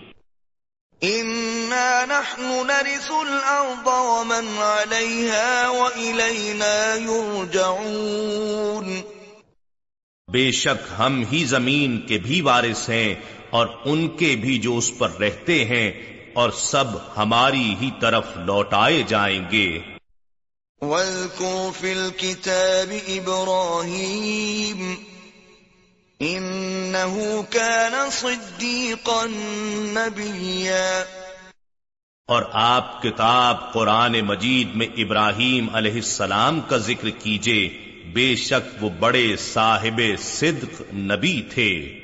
نحن 2.09 2.67
نرث 2.67 3.11
الارض 3.11 3.87
ومن 3.87 4.59
عليها 4.59 5.69
والينا 5.69 6.95
يرجعون. 6.95 9.01
بے 10.33 10.51
شک 10.51 10.93
ہم 10.99 11.25
ہی 11.33 11.45
زمین 11.45 12.07
کے 12.07 12.19
بھی 12.19 12.41
وارث 12.41 12.89
ہیں 12.89 13.15
اور 13.51 13.67
ان 13.85 14.09
کے 14.09 14.37
بھی 14.37 14.59
جو 14.59 14.77
اس 14.77 14.93
پر 14.99 15.11
رہتے 15.11 15.65
ہیں 15.65 15.93
اور 16.35 16.51
سب 16.51 16.85
ہماری 17.17 17.75
ہی 17.81 17.91
طرف 18.01 18.25
لوٹائے 18.37 19.03
جائیں 19.03 19.45
گے۔ 19.53 19.79
وَاذْكُرْ 20.81 21.81
فِي 21.81 21.93
الْكِتَابِ 21.93 22.99
إِبْرَاهِيمَ 23.07 24.95
انہو 26.21 27.43
کان 27.51 28.11
صدیقا 28.11 29.27
نبیا۔ 29.97 31.05
اور 32.27 32.43
آپ 32.53 33.03
کتاب 33.03 33.73
قرآن 33.73 34.13
مجید 34.13 34.75
میں 34.75 34.87
ابراہیم 34.87 35.75
علیہ 35.75 35.93
السلام 35.93 36.61
کا 36.61 36.77
ذکر 36.77 37.11
کیجیے، 37.11 37.69
بے 38.13 38.37
شک 38.37 38.85
وہ 38.85 38.91
بڑے 38.91 39.37
صاحب 39.37 40.01
صدق 40.19 40.83
نبی 40.95 41.43
تھے۔ 41.43 42.01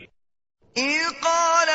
قال 1.21 1.69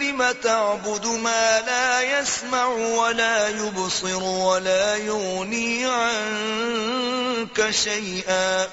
لم 0.00 0.22
تعبد 0.40 1.06
ما 1.06 1.58
لا 1.66 2.00
يسمع 2.02 2.64
ولا 2.66 3.48
يبصر 3.48 4.22
ولا 4.22 4.96
يغني 4.96 5.84
عنك 5.84 7.60
شيئا 7.72 8.64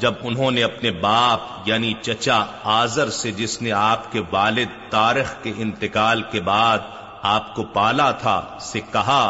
جب 0.00 0.14
انہوں 0.22 0.50
نے 0.50 0.62
اپنے 0.62 0.90
باپ 0.90 1.68
یعنی 1.68 1.92
چچا 2.02 2.44
آزر 2.64 3.10
سے 3.10 3.32
جس 3.32 3.62
نے 3.62 3.72
آپ 3.72 4.12
کے 4.12 4.20
والد 4.30 4.90
تاریخ 4.90 5.34
کے 5.42 5.52
انتقال 5.56 6.22
کے 6.22 6.40
بعد 6.40 6.78
آپ 7.22 7.54
کو 7.54 7.62
پالا 7.62 8.10
تھا 8.10 8.58
سے 8.60 8.80
کہا، 8.92 9.22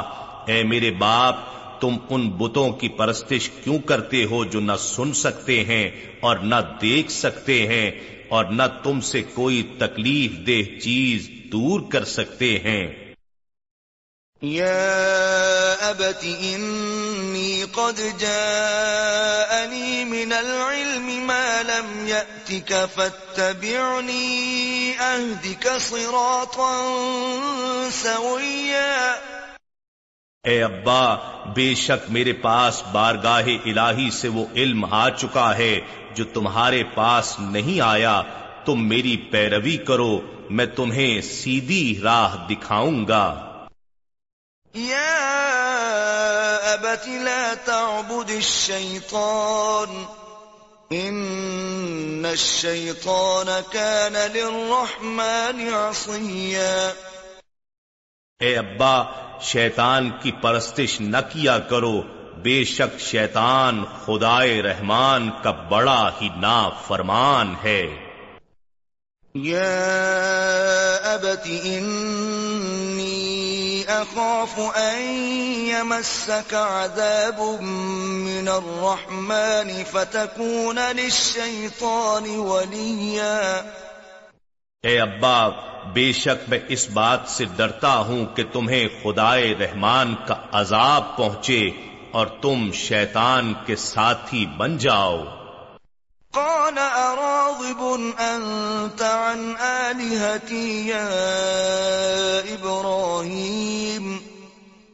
اے 0.47 0.63
میرے 0.63 0.91
باپ، 0.91 1.37
تم 1.81 1.97
ان 2.11 2.31
بتوں 2.31 2.71
کی 2.71 2.89
پرستش 2.89 3.51
کیوں 3.65 3.79
کرتے 3.79 4.25
ہو 4.25 4.45
جو 4.45 4.61
نہ 4.61 4.73
سن 4.79 5.13
سکتے 5.13 5.65
ہیں 5.65 5.91
اور 6.21 6.37
نہ 6.37 6.55
دیکھ 6.81 7.13
سکتے 7.13 7.67
ہیں 7.67 7.91
اور 8.29 8.45
نہ 8.45 8.63
تم 8.83 9.01
سے 9.01 9.23
کوئی 9.23 9.63
تکلیف 9.79 10.33
دہ 10.47 10.81
چیز 10.81 11.31
دور 11.53 11.81
کر 11.93 12.05
سکتے 12.05 12.59
ہیں؟ 12.59 12.87
یا 14.43 14.77
ابت 15.81 16.25
قد 17.75 18.01
جاءنی 18.19 20.05
من 20.05 20.33
العلم 20.33 21.27
ما 21.27 21.63
لم 21.63 22.09
یأتک 22.09 22.73
فاتبعنی 22.95 24.93
اہدک 24.99 25.69
صراطا 25.81 26.73
سویا 27.93 29.17
اے 30.45 30.63
ابا 30.63 31.17
بے 31.55 31.75
شک 31.75 32.11
میرے 32.11 32.33
پاس 32.33 32.83
بارگاہ 32.93 33.49
الہی 33.65 34.11
سے 34.11 34.29
وہ 34.29 34.45
علم 34.57 34.85
آ 34.91 35.09
چکا 35.11 35.57
ہے 35.57 35.81
جو 36.15 36.25
تمہارے 36.25 36.85
پاس 36.85 37.37
نہیں 37.41 37.81
آیا۔ 37.81 38.23
تم 38.65 38.89
میری 38.89 39.17
پیروی 39.17 39.77
کرو 39.77 40.21
میں 40.51 40.67
تمہیں 40.67 41.21
سیدھی 41.21 42.01
راہ 42.03 42.37
دکھاؤں 42.49 43.09
گا۔ 43.09 43.51
یا 44.75 46.20
ابت 46.73 47.09
لا 47.09 47.55
تعبد 47.65 48.31
الشیطان 48.31 50.05
إن 50.93 52.25
الشيطان 52.25 53.47
كان 53.71 54.13
للرحمن 54.13 55.75
عصيا 55.75 56.93
اے 58.41 58.59
ابا 58.59 59.03
شیطان 59.41 60.11
کی 60.23 60.33
پرستش 60.33 61.01
نہ 61.01 61.17
کیا 61.33 61.59
کرو۔ 61.59 62.03
بے 62.43 62.65
شک 62.65 63.01
شیطان 63.01 63.85
خدائے 64.07 64.63
رحمان 64.63 65.31
کا 65.43 65.51
بڑا 65.51 66.11
ہی 66.21 66.29
نا 66.37 66.69
فرمان 66.87 67.55
ہے۔ 67.65 67.97
يا 69.35 69.77
أبت 71.15 71.47
إني 71.47 72.80
أخاف 73.91 74.77
أن 74.77 75.03
يمسك 75.67 76.55
عذاب 76.55 77.41
من 78.13 78.49
الرحمن 78.49 79.85
فتكون 79.85 80.79
للشيطان 80.97 82.37
وليا. 82.37 83.63
اے 84.83 85.01
ابا 85.01 85.49
بے 85.93 86.13
شک 86.13 86.49
میں 86.49 86.59
اس 86.69 86.91
بات 86.91 87.21
سے 87.27 87.45
ڈرتا 87.57 87.97
ہوں 87.97 88.27
کہ 88.27 88.45
تمہیں 88.53 88.89
خدائے 89.03 89.55
رحمان 89.61 90.15
کا 90.27 90.35
عذاب 90.53 91.17
پہنچے 91.17 91.71
اور 92.13 92.27
تم 92.27 92.71
شیطان 92.73 93.53
کے 93.67 93.77
ساتھی 93.77 94.47
بن 94.47 94.79
جاؤ۔ 94.79 95.25
قال 96.33 96.79
أراغب 96.79 98.01
أنت 98.19 99.03
عن 99.03 99.53
آلهتي 99.61 100.89
يا 100.89 101.11
إبراهيم؟ 102.55 104.17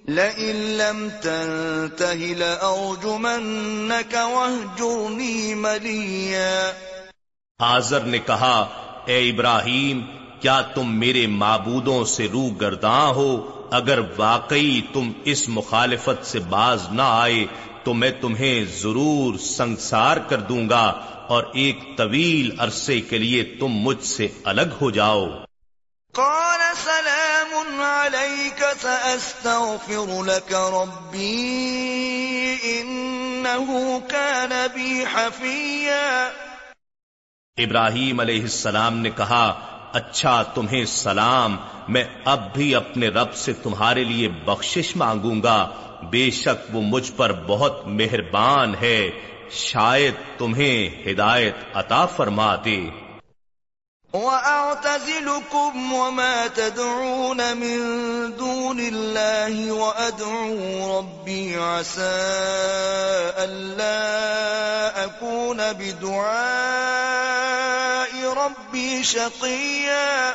لئن 0.09 0.57
لم 0.57 1.09
تنته 1.23 2.35
لأرجمنك 2.37 4.15
واهجرني 4.15 5.55
مليا. 5.55 6.73
آزر 7.59 8.01
نے 8.01 8.19
کہا، 8.19 8.69
اے 9.05 9.31
ابراہیم، 9.31 10.01
کیا 10.41 10.61
تم 10.61 10.99
میرے 10.99 11.27
معبودوں 11.27 12.05
سے 12.05 12.29
رو 12.33 12.49
گرداں 12.49 13.13
ہو؟ 13.13 13.51
اگر 13.71 13.99
واقعی 14.17 14.81
تم 14.93 15.13
اس 15.25 15.49
مخالفت 15.49 16.27
سے 16.27 16.39
باز 16.39 16.87
نہ 16.91 17.03
آئے، 17.05 17.47
تو 17.85 17.95
میں 17.95 18.11
تمہیں 18.21 18.65
ضرور 18.81 19.39
سنسار 19.39 20.17
کر 20.17 20.41
دوں 20.41 20.69
گا۔ 20.69 20.93
اور 21.29 21.45
ایک 21.55 21.79
طویل 21.97 22.61
عرصے 22.61 23.01
کے 23.01 23.19
لیے 23.19 23.45
تم 23.45 23.69
مجھ 23.69 24.05
سے 24.05 24.29
الگ 24.45 24.77
ہو 24.81 24.91
جاؤ۔ 24.91 25.27
قال 26.13 26.61
سلام 26.85 27.81
عليك 27.81 28.65
سأستغفر 28.81 30.25
لك 30.25 30.55
ربي 30.55 31.67
إنه 32.65 33.73
كان 34.09 34.67
بي 34.75 35.05
حفيا 35.15 36.29
ابراہیم 37.57 38.21
علیہ 38.21 38.41
السلام 38.41 38.99
نے 38.99 39.11
کہا 39.17 39.61
اچھا 39.93 40.43
تمہیں 40.43 40.85
سلام 40.85 41.57
میں 41.89 42.05
اب 42.25 42.55
بھی 42.55 42.75
اپنے 42.75 43.09
رب 43.09 43.35
سے 43.35 43.53
تمہارے 43.53 44.05
لیے 44.05 44.29
بخشش 44.29 44.97
مانگوں 44.97 45.43
گا۔ 45.43 45.71
بے 46.11 46.31
شک 46.31 46.77
وہ 46.77 46.83
مجھ 46.83 47.13
پر 47.17 47.33
بہت 47.33 47.87
مہربان 47.87 48.75
ہے۔ 48.81 49.11
شاید 49.51 50.15
تمہیں 50.39 51.11
ہدایت 51.11 51.55
عطا 51.75 52.07
فرما 52.07 52.57
دے۔ 52.65 52.81
وَأَعْتَزِلُكُمْ 54.13 55.93
وَمَا 55.93 56.47
تَدْعُونَ 56.55 57.43
مِن 57.57 57.79
دُونِ 58.39 58.87
اللَّهِ 58.87 59.69
وَأَدْعُو 59.69 60.99
رَبِّي 60.99 61.55
عَسَىٰ 61.55 63.45
أَلَّا 63.45 65.05
أَكُونَ 65.05 65.61
بِدُعَاءِ 65.79 68.23
رَبِّي 68.23 69.03
شَقِيًّا۔ 69.03 70.33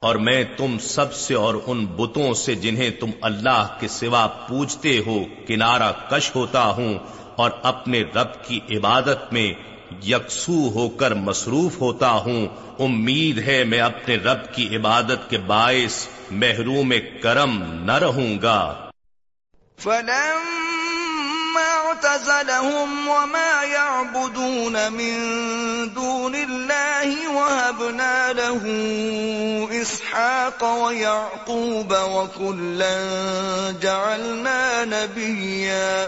اور 0.00 0.14
میں 0.14 0.44
تم 0.56 0.78
سب 0.78 1.14
سے 1.14 1.34
اور 1.34 1.54
ان 1.66 1.86
بتوں 1.86 2.34
سے 2.34 2.54
جنہیں 2.54 2.90
تم 2.90 3.10
اللہ 3.22 3.76
کے 3.80 3.88
سوا 3.88 4.26
پوجتے 4.26 5.00
ہو 5.06 5.18
کنارہ 5.46 5.92
کش 6.10 6.36
ہوتا 6.36 6.64
ہوں۔ 6.64 6.98
اور 7.36 7.50
اپنے 7.62 8.02
رب 8.02 8.44
کی 8.44 8.60
عبادت 8.70 9.32
میں 9.32 9.52
یکسو 10.04 10.68
ہو 10.74 10.88
کر 10.88 11.14
مصروف 11.14 11.80
ہوتا 11.80 12.10
ہوں۔ 12.10 12.46
امید 12.78 13.48
ہے 13.48 13.64
میں 13.64 13.80
اپنے 13.80 14.16
رب 14.16 14.54
کی 14.54 14.76
عبادت 14.76 15.30
کے 15.30 15.38
باعث 15.38 16.06
محروم 16.30 16.92
کرم 17.22 17.62
نہ 17.84 17.92
رہوں 17.92 18.42
گا۔ 18.42 18.90
فلما 19.78 20.64
اعتزلهم 21.60 23.08
وما 23.08 23.64
يعبدون 23.72 24.72
من 24.72 25.14
دون 25.94 26.34
الله 26.34 27.12
وهبنا 27.30 28.32
له 28.36 28.68
إسحاق 29.82 30.62
ويعقوب 30.62 31.94
وكلا 32.00 32.96
جعلنا 33.80 34.84
نبيا 34.84 36.06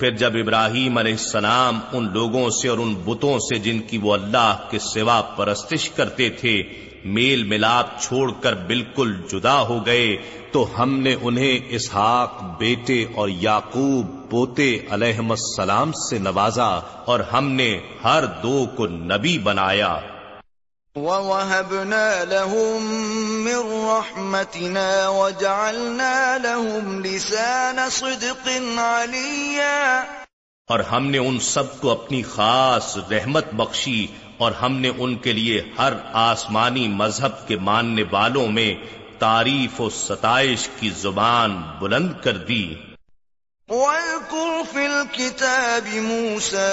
پھر 0.00 0.10
جب 0.10 0.32
ابراہیم 0.34 0.98
علیہ 0.98 1.12
السلام 1.12 1.78
ان 1.92 2.08
لوگوں 2.12 2.50
سے 2.50 2.68
اور 2.68 2.78
ان 2.78 2.94
بتوں 2.94 3.38
سے 3.38 3.58
جن 3.58 3.78
کی 3.78 3.98
وہ 3.98 4.12
اللہ 4.12 4.56
کے 4.70 4.78
سوا 4.78 5.20
پرستش 5.20 5.90
کرتے 5.90 6.28
تھے، 6.30 6.62
میل 7.04 7.44
ملاپ 7.44 8.00
چھوڑ 8.00 8.32
کر 8.40 8.54
بالکل 8.54 9.14
جدا 9.32 9.60
ہو 9.62 9.86
گئے، 9.86 10.16
تو 10.52 10.66
ہم 10.78 10.98
نے 10.98 11.14
انہیں 11.22 11.58
اسحاق 11.68 12.42
بیٹے 12.58 13.04
اور 13.14 13.28
یاقوب 13.28 14.30
پوتے 14.30 14.78
علیہ 14.90 15.18
السلام 15.30 15.92
سے 15.92 16.18
نوازا 16.18 16.70
اور 17.04 17.20
ہم 17.20 17.50
نے 17.50 17.78
ہر 18.04 18.24
دو 18.42 18.66
کو 18.76 18.86
نبی 18.86 19.38
بنایا۔ 19.38 19.96
وَوَهَبْنَا 20.96 22.24
لَهُم 22.24 22.86
مِّن 23.44 23.90
رَّحْمَتِنَا 23.90 25.08
وَجَعَلْنَا 25.08 26.38
لَهُمْ 26.38 27.00
لِسَانَ 27.00 27.80
صِدْقٍ 27.90 28.78
عَلِيًّا 28.78 30.04
اور 30.68 30.80
ہم 30.80 31.06
نے 31.06 31.18
ان 31.18 31.38
سب 31.40 31.80
کو 31.80 31.90
اپنی 31.90 32.22
خاص 32.22 32.98
رحمت 33.10 33.52
بخشی 33.52 34.06
اور 34.38 34.52
ہم 34.52 34.76
نے 34.76 34.90
ان 34.98 35.14
کے 35.14 35.32
لیے 35.32 35.62
ہر 35.78 35.92
آسمانی 36.12 36.88
مذہب 36.88 37.48
کے 37.48 37.56
ماننے 37.56 38.04
والوں 38.10 38.48
میں 38.48 38.74
تعریف 39.18 39.80
و 39.80 39.90
ستائش 39.90 40.68
کی 40.80 40.90
زبان 40.90 41.62
بلند 41.80 42.12
کر 42.22 42.36
دی۔ 42.36 42.74
واذكر 43.70 44.62
في 44.72 44.86
الكتاب 44.86 45.88
موسى 45.94 46.70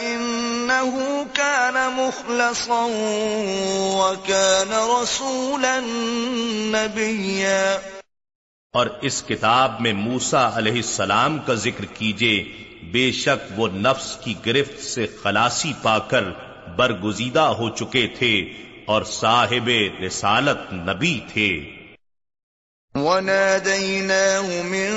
إنه 0.00 1.22
كان 1.32 1.74
مخلصا 1.74 2.86
وكان 3.94 5.02
رسولا 5.02 5.80
نبيا۔ 6.72 7.78
اور 8.72 8.86
اس 9.00 9.22
کتاب 9.22 9.80
میں 9.80 9.92
موسا 9.92 10.50
علیہ 10.54 10.76
السلام 10.76 11.38
کا 11.38 11.54
ذکر 11.54 11.84
کیجیے، 11.84 12.44
بے 12.92 13.12
شک 13.12 13.52
وہ 13.56 13.68
نفس 13.68 14.16
کی 14.16 14.34
گرفت 14.46 14.82
سے 14.82 15.06
خلاصی 15.22 15.72
پا 15.82 15.98
کر 15.98 16.24
برگزیدہ 16.76 17.40
ہو 17.40 17.70
چکے 17.70 18.06
تھے 18.06 18.52
اور 18.86 19.02
صاحب 19.02 19.70
رسالت 20.06 20.72
نبی 20.72 21.20
تھے۔ 21.32 21.73
وناديناه 22.96 24.62
من 24.62 24.90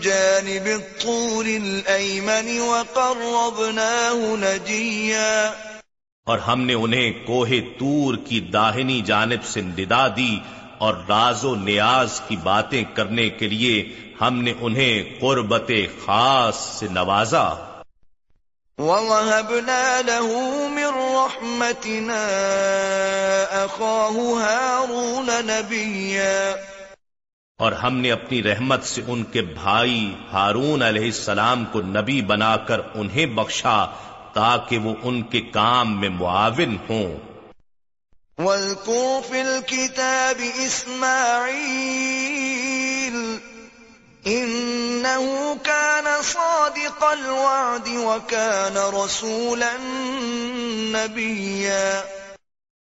جانب 0.00 0.66
الطور 0.66 1.44
الأيمن 1.44 2.60
وقربناه 2.60 4.36
نجيا. 4.36 5.50
اور 6.26 6.38
ہم 6.38 6.60
نے 6.60 6.74
انہیں 6.74 7.12
کوہ 7.26 7.48
تور 7.78 8.14
کی 8.26 8.40
داہنی 8.40 9.00
جانب 9.00 9.44
سے 9.44 9.60
ندا 9.60 10.08
دی 10.08 10.38
اور 10.78 10.94
راز 11.08 11.44
و 11.44 11.54
نیاز 11.54 12.20
کی 12.28 12.36
باتیں 12.36 12.84
کرنے 12.94 13.28
کے 13.28 13.48
لیے 13.48 13.88
ہم 14.20 14.42
نے 14.42 14.52
انہیں 14.60 15.20
قربت 15.20 15.70
خاص 16.06 16.56
سے 16.56 16.86
نوازا۔ 16.90 17.80
وَوَهَبْنَا 18.78 20.00
لَهُ 20.06 20.34
مِن 20.68 20.86
رَحْمَتِنَا 20.94 22.24
أَخَاهُ 23.64 24.38
هَارُونَ 24.38 25.30
نَبِيًّا 25.42 26.56
اور 27.58 27.72
ہم 27.72 27.96
نے 27.96 28.12
اپنی 28.12 28.42
رحمت 28.42 28.84
سے 28.84 29.02
ان 29.06 29.24
کے 29.24 29.42
بھائی 29.42 30.14
ہارون 30.32 30.82
علیہ 30.82 31.04
السلام 31.04 31.64
کو 31.64 31.80
نبی 31.80 32.20
بنا 32.22 32.56
کر 32.56 32.80
انہیں 32.94 33.26
بخشا 33.26 33.86
تاکہ 34.32 34.78
وہ 34.78 34.94
ان 35.02 35.22
کے 35.22 35.40
کام 35.40 36.00
میں 36.00 36.08
معاون 36.08 36.76
ہوں۔ 36.90 37.16
وَاذْكُرْ 38.38 39.28
فِي 39.30 39.40
الْكِتَابِ 39.40 40.42
إِسْمَاعِيلِ 40.42 41.68
إِنَّهُ 44.26 45.54
كَانَ 45.62 46.22
صَادِقَ 46.22 47.04
الْوَعْدِ 47.06 47.96
وَكَانَ 47.96 48.78
رَسُولًا 49.04 49.76
نَبِيًّا 50.92 52.02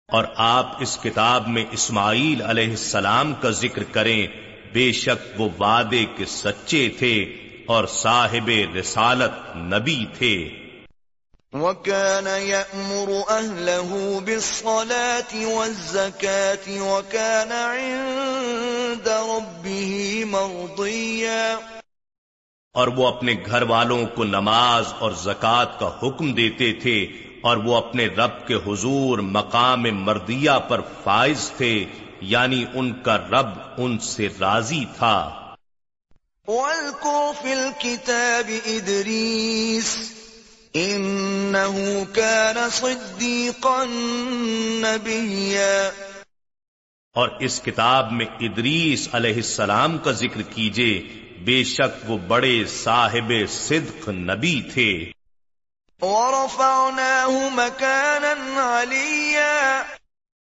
اور 0.08 0.24
آپ 0.36 0.76
اس 0.80 0.98
کتاب 1.02 1.48
میں 1.48 1.64
اسماعیل 1.70 2.42
علیہ 2.42 2.70
السلام 2.70 3.32
کا 3.32 3.50
ذکر 3.50 3.82
کریں 3.82 4.51
بے 4.72 4.92
شک 4.92 5.40
وہ 5.40 5.48
وعدے 5.58 6.04
کے 6.16 6.24
سچے 6.24 6.88
تھے 6.98 7.36
اور 7.66 7.86
صاحب 7.86 8.50
رسالت 8.80 9.56
نبی 9.56 10.04
تھے۔ 10.18 10.58
وكان 11.52 12.26
يأمر 12.26 13.10
أهله 13.40 14.18
بالصلاة 14.24 15.52
والزكاة 15.52 16.88
وكان 16.88 17.52
عند 17.52 19.08
ربه 19.08 20.24
مرضيا۔ 20.26 21.56
اور 22.74 22.88
وہ 22.88 23.06
اپنے 23.06 23.34
گھر 23.46 23.62
والوں 23.62 24.06
کو 24.06 24.24
نماز 24.24 24.92
اور 24.98 25.12
زکوٰۃ 25.12 25.78
کا 25.78 25.98
حکم 26.02 26.32
دیتے 26.32 26.72
تھے 26.72 27.06
اور 27.42 27.56
وہ 27.56 27.76
اپنے 27.76 28.06
رب 28.06 28.46
کے 28.46 28.54
حضور 28.54 29.18
مقام 29.18 29.82
مردیہ 29.82 30.50
پر 30.68 30.80
فائز 31.04 31.52
تھے۔ 31.56 31.84
یعنی 32.22 32.64
ان 32.74 33.02
کا 33.02 33.16
رب 33.16 33.48
ان 33.76 33.98
سے 33.98 34.28
راضی 34.40 34.84
تھا۔ 34.98 35.38
فِي 37.42 37.52
الْكِتَابِ 37.52 38.60
إِدْرِيسِ 38.64 39.98
إِنَّهُ 40.76 42.04
كَانَ 42.12 42.58
صِدِّيقًا 42.72 43.84
نَبِيًّا۔ 44.80 45.90
اور 47.14 47.28
اس 47.40 47.60
کتاب 47.64 48.12
میں 48.12 48.26
ادریس 48.40 49.08
علیہ 49.12 49.34
السلام 49.34 49.98
کا 49.98 50.10
ذکر 50.10 50.42
کیجیے 50.42 51.08
بے 51.44 51.64
شک 51.64 52.10
وہ 52.10 52.18
بڑے 52.18 52.64
صاحب 52.66 53.32
صدق 53.48 54.08
نبی 54.08 54.62
تھے۔ 54.74 55.10
وَرَفَعْنَاهُ 56.00 57.50
مَكَانًا 57.50 58.80
عَلِيًّا۔ 58.80 59.82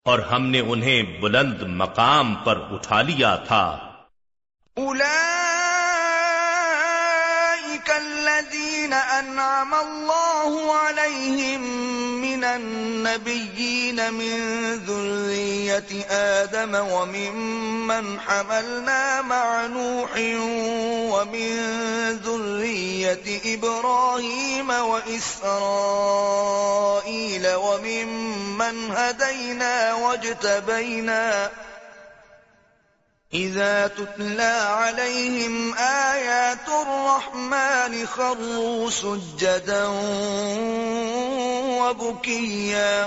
اور 0.06 0.18
ہم 0.18 0.46
نے 0.46 0.60
انہیں 0.60 1.20
بلند 1.20 1.62
مقام 1.62 2.34
پر 2.34 2.58
اٹھا 2.70 3.02
لیا 3.02 3.36
تھا۔ 3.36 3.78
أولئك 7.86 8.02
الذين 8.02 8.92
أنعم 8.92 9.74
الله 9.74 10.74
عليهم 10.76 11.60
من 12.20 12.44
النبيين 12.44 14.12
من 14.14 14.74
ذرية 14.74 16.04
آدم 16.10 16.74
وممن 16.74 18.20
حملنا 18.20 19.22
مع 19.22 19.66
نوح 19.66 20.10
ومن 21.14 21.56
ذرية 22.24 23.54
إبراهيم 23.54 24.70
وإسرائيل 24.70 25.54
وممن 27.54 28.90
هدينا 28.90 29.94
واجتبينا 29.94 31.50
إذا 33.32 33.86
تتلى 33.86 34.42
عليهم 34.42 35.74
آيات 35.78 36.68
الرحمن 36.68 38.06
خروا 38.06 38.90
سجدا 38.90 39.86
وبكيا. 41.80 43.06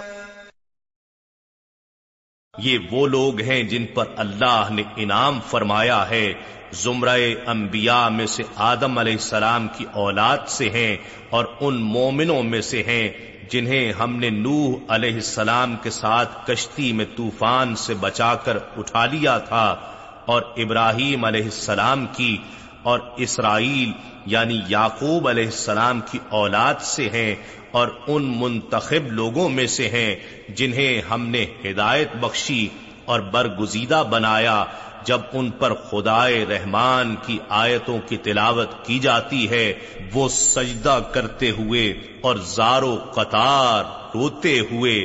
یہ 2.54 2.78
وہ 2.92 3.08
لوگ 3.08 3.42
ہیں 3.42 3.64
جن 3.64 3.86
پر 3.86 4.06
اللہ 4.18 4.68
نے 4.72 4.84
انعام 4.96 5.40
فرمایا 5.50 6.10
ہے 6.10 6.34
زمرہ 6.74 7.18
انبیاء 7.48 8.10
میں 8.10 8.26
سے 8.26 8.44
آدم 8.56 8.98
علیہ 8.98 9.14
السلام 9.14 9.68
کی 9.78 9.86
اولاد 9.94 10.48
سے 10.48 10.70
ہیں 10.70 10.98
اور 11.30 11.46
ان 11.60 11.82
مومنوں 11.84 12.44
میں 12.44 12.62
سے 12.62 12.84
ہیں 12.84 13.12
جنہیں 13.52 13.92
ہم 13.92 14.16
نے 14.16 14.30
نوح 14.30 14.96
علیہ 14.96 15.14
السلام 15.14 15.76
کے 15.84 15.90
ساتھ 15.90 16.32
کشتی 16.48 16.92
میں 16.94 17.06
طوفان 17.18 17.76
سے 17.76 17.94
بچا 17.94 18.36
کر 18.36 18.58
اٹھا 18.78 19.06
لیا 19.06 19.38
تھا۔ 19.38 19.96
اور 20.30 20.42
ابراہیم 20.58 21.26
علیہ 21.26 21.44
السلام 21.44 22.06
کی 22.06 22.38
اور 22.84 23.00
اسرائیل 23.18 23.92
یعنی 24.26 24.60
یعقوب 24.68 25.28
علیہ 25.28 25.46
السلام 25.46 26.00
کی 26.12 26.20
اولاد 26.30 26.82
سے 26.82 27.10
ہیں 27.10 27.36
اور 27.72 27.88
ان 28.08 28.34
منتخب 28.38 29.12
لوگوں 29.12 29.50
میں 29.50 29.68
سے 29.68 29.90
ہیں 29.90 30.16
جنہیں 30.50 31.02
ہم 31.12 31.28
نے 31.28 31.46
ہدایت 31.66 32.16
بخشی 32.16 32.68
اور 33.06 33.20
برگزیدہ 33.20 34.04
بنایا 34.10 34.64
جب 35.06 35.22
ان 35.34 35.50
پر 35.50 35.74
خدائے 35.74 36.46
رحمان 36.46 37.16
کی 37.26 37.38
آیتوں 37.50 37.98
کی 38.08 38.18
تلاوت 38.18 38.72
کی 38.86 39.00
جاتی 39.00 39.50
ہے، 39.50 39.74
وہ 40.14 40.28
سجدہ 40.30 41.00
کرتے 41.12 41.52
ہوئے 41.52 41.88
اور 42.22 42.36
زارو 42.36 42.96
قطار 43.14 43.84
روتے 44.16 44.60
ہوئے 44.60 44.98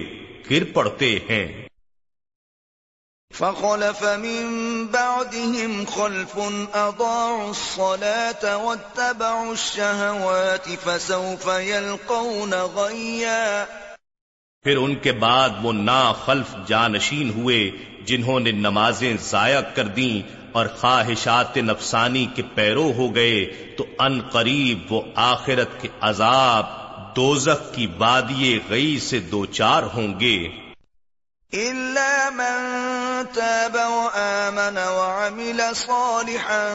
گر 0.51 0.65
پڑتے 0.73 1.19
ہیں۔ 1.31 1.64
فخلف 3.39 4.03
من 4.03 4.87
بعدهم 4.87 5.85
خلف 5.85 6.39
أضاعوا 6.75 7.49
الصلاة 7.49 8.57
واتبعوا 8.57 9.51
الشهوات 9.51 10.69
فسوف 10.85 11.49
يلقون 11.63 12.55
غيا. 12.75 13.65
پھر 14.63 14.77
ان 14.77 14.95
کے 14.95 15.13
بعد 15.13 15.51
وہ 15.63 15.73
نا 15.73 16.13
خلف 16.13 16.55
جانشین 16.67 17.31
ہوئے 17.31 17.71
جنہوں 18.07 18.41
نے 18.41 18.53
نمازیں 18.53 19.17
ضائع 19.21 19.61
کر 19.61 19.85
دیں 19.85 20.23
اور 20.53 20.67
خواہشات 20.67 21.57
نفسانی 21.57 22.27
کے 22.35 22.43
پیرو 22.55 22.93
ہو 22.93 23.15
گئے 23.15 23.45
تو 23.79 23.87
ان 23.99 24.21
قریب 24.21 24.93
وہ 24.93 25.03
آخرت 25.15 25.81
کے 25.81 25.89
عذاب 26.01 26.67
دوزخ 27.17 27.75
کی 27.75 27.87
بادی 27.87 28.59
غی 28.69 28.99
سے 29.01 29.19
دوچار 29.19 29.83
ہوں 29.83 30.21
گے۔ 30.21 30.65
إلا 31.53 32.31
من 32.35 33.04
تاب 33.33 33.75
وآمن 33.75 34.79
وعمل 34.79 35.61
صالحا 35.75 36.75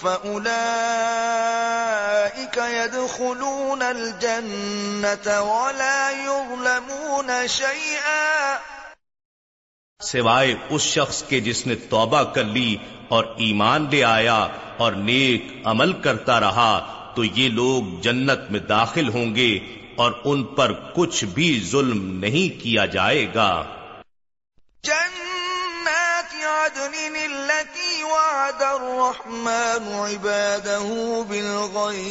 فأولئك 0.00 2.56
يدخلون 2.56 3.82
الجنة 3.82 5.40
ولا 5.40 6.10
يظلمون 6.10 7.30
شيئا. 7.48 8.56
سوائے 10.02 10.54
اس 10.70 10.82
شخص 10.82 11.22
کے 11.22 11.40
جس 11.40 11.66
نے 11.66 11.74
توبہ 11.74 12.22
کر 12.22 12.44
لی 12.44 12.76
اور 13.08 13.24
ایمان 13.24 13.86
لے 13.90 14.04
آیا 14.04 14.46
اور 14.76 14.92
نیک 14.92 15.46
عمل 15.64 15.92
کرتا 15.92 16.40
رہا 16.40 16.94
تو 17.14 17.24
یہ 17.24 17.48
لوگ 17.48 18.00
جنت 18.00 18.50
میں 18.50 18.60
داخل 18.60 19.08
ہوں 19.08 19.36
گے 19.36 19.58
اور 19.96 20.12
ان 20.24 20.44
پر 20.44 20.72
کچھ 20.94 21.24
بھی 21.24 21.66
ظلم 21.70 22.18
نہیں 22.18 22.62
کیا 22.62 22.86
جائے 22.86 23.26
گا۔ 23.34 23.64
جنات 24.82 25.17
عدن 26.68 27.16
التي 27.16 28.04
وعد 28.04 28.62
الرحمن 28.62 29.84
عباده 29.92 30.88
بالغيب 31.28 32.10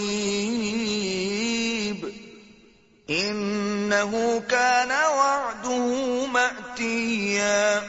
إنه 3.10 4.42
كان 4.48 4.92
وعده 4.92 6.26
مأتيا 6.32 7.80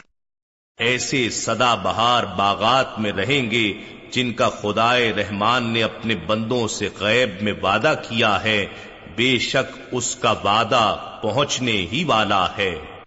ایسے 0.77 1.29
سدا 1.29 1.75
بہار 1.75 2.23
باغات 2.23 2.99
میں 2.99 3.11
رہیں 3.11 3.51
گے 3.51 3.67
جن 4.11 4.33
کا 4.33 4.49
خدائے 4.49 5.13
رحمان 5.13 5.73
نے 5.73 5.83
اپنے 5.83 6.15
بندوں 6.15 6.67
سے 6.67 6.89
غیب 6.99 7.41
میں 7.41 7.53
وعدہ 7.63 7.93
کیا 8.09 8.43
ہے، 8.43 8.65
بے 9.15 9.39
شک 9.39 9.79
اس 9.91 10.15
کا 10.15 10.31
وعدہ 10.31 11.17
پہنچنے 11.21 11.77
ہی 11.91 12.03
والا 12.03 12.57
ہے۔ 12.57 12.98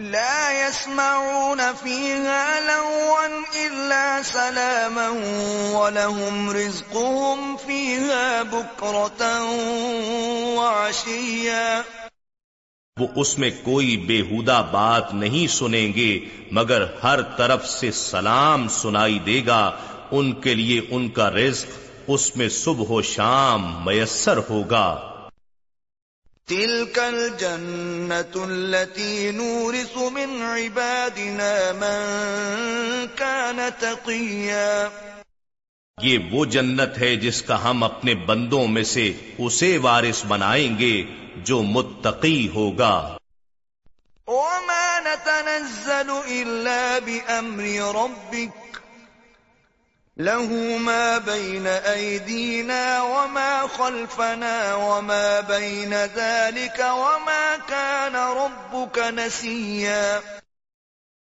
لا 0.00 0.52
يسمعون 0.52 1.60
فيها 1.82 2.60
لغوا 2.60 3.26
إلا 3.54 4.20
سلاما 4.24 5.08
ولهم 5.78 6.50
رزقهم 6.50 7.56
فيها 7.66 8.42
بكرة 8.42 9.26
وعشيا. 10.56 11.80
وہ 13.00 13.06
اس 13.16 13.38
میں 13.38 13.50
کوئی 13.64 13.96
بےحودہ 13.96 14.68
بات 14.70 15.14
نہیں 15.14 15.46
سنیں 15.46 15.92
گے، 15.92 16.20
مگر 16.50 16.84
ہر 17.02 17.22
طرف 17.22 17.70
سے 17.70 17.92
سلام 17.92 18.68
سنائی 18.68 19.18
دے 19.18 19.42
گا۔ 19.46 19.70
ان 20.10 20.32
کے 20.32 20.54
لیے 20.54 20.80
ان 20.90 21.08
کا 21.08 21.30
رزق 21.30 21.66
اس 22.06 22.36
میں 22.36 22.48
صبح 22.48 22.84
و 22.88 23.02
شام 23.02 23.84
میسر 23.84 24.38
ہوگا۔ 24.50 25.13
تلك 26.48 26.98
الجنة 26.98 28.44
التي 28.44 29.30
نورث 29.30 29.96
من 29.96 30.42
عبادنا 30.42 31.72
من 31.72 33.06
كان 33.16 33.60
تقيا 33.78 34.88
یہ 36.02 36.18
وہ 36.32 36.44
جنت 36.44 36.98
ہے 36.98 37.16
جس 37.16 37.42
کا 37.42 37.70
ہم 37.70 37.84
اپنے 37.84 38.14
بندوں 38.14 38.66
میں 38.66 38.84
سے 38.84 39.12
اسے 39.38 39.78
وارث 39.78 40.24
بنائیں 40.24 40.78
گے 40.78 41.04
جو 41.36 41.62
متقی 41.62 42.48
ہوگا۔ 42.48 43.16
وما 44.26 44.98
نتنزل 45.00 46.10
إلا 46.26 46.98
بأمر 47.04 47.64
ربك 47.94 48.63
له 50.18 50.78
ما 50.78 51.18
بين 51.18 51.66
أيدينا 51.66 53.02
وما 53.02 53.66
خلفنا 53.76 54.74
وما 54.74 55.40
بين 55.40 55.94
ذلك 56.14 56.78
وما 56.78 57.56
كان 57.68 58.16
ربك 58.16 58.98
نسيا۔ 58.98 60.20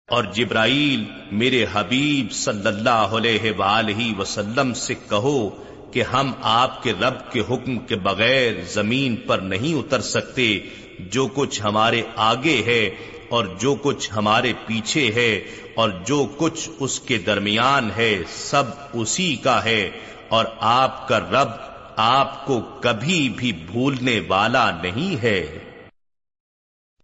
اور 0.08 0.24
جبرائیل 0.24 1.04
میرے 1.32 1.66
حبیب 1.74 2.32
صلی 2.32 2.68
اللہ 2.68 3.16
علیہ 3.20 3.52
وآلہ 3.58 4.20
وسلم 4.20 4.74
سے 4.74 4.94
کہو 5.10 5.50
کہ 5.92 6.04
ہم 6.04 6.34
آپ 6.42 6.84
کے 6.84 6.94
رب 7.02 7.32
کے 7.32 7.40
حکم 7.40 7.78
کے 7.78 7.96
بغیر 7.96 8.54
زمین 8.64 9.16
پر 9.16 9.38
نہیں 9.38 9.76
اتر 9.76 10.02
سکتے، 10.02 10.60
جو 11.00 11.28
کچھ 11.28 11.62
ہمارے 11.62 12.02
آگے 12.16 12.64
ہے 12.66 12.96
اور 13.30 13.46
جو 13.46 13.76
کچھ 13.76 14.10
ہمارے 14.16 14.54
پیچھے 14.68 15.12
ہے 15.16 15.44
اور 15.78 15.90
جو 15.90 16.28
کچھ 16.38 16.70
اس 16.80 17.00
کے 17.00 17.18
درمیان 17.18 17.92
ہے 17.98 18.24
سب 18.36 18.64
اسی 18.94 19.36
کا 19.36 19.64
ہے 19.64 19.90
اور 20.30 20.46
آپ 20.60 21.08
کا 21.08 21.20
رب 21.20 21.50
آپ 21.96 22.46
کو 22.46 22.62
کبھی 22.62 23.34
بھی 23.38 23.52
بھولنے 23.52 24.22
والا 24.28 24.72
نہیں 24.72 25.24
ہے۔ 25.24 25.60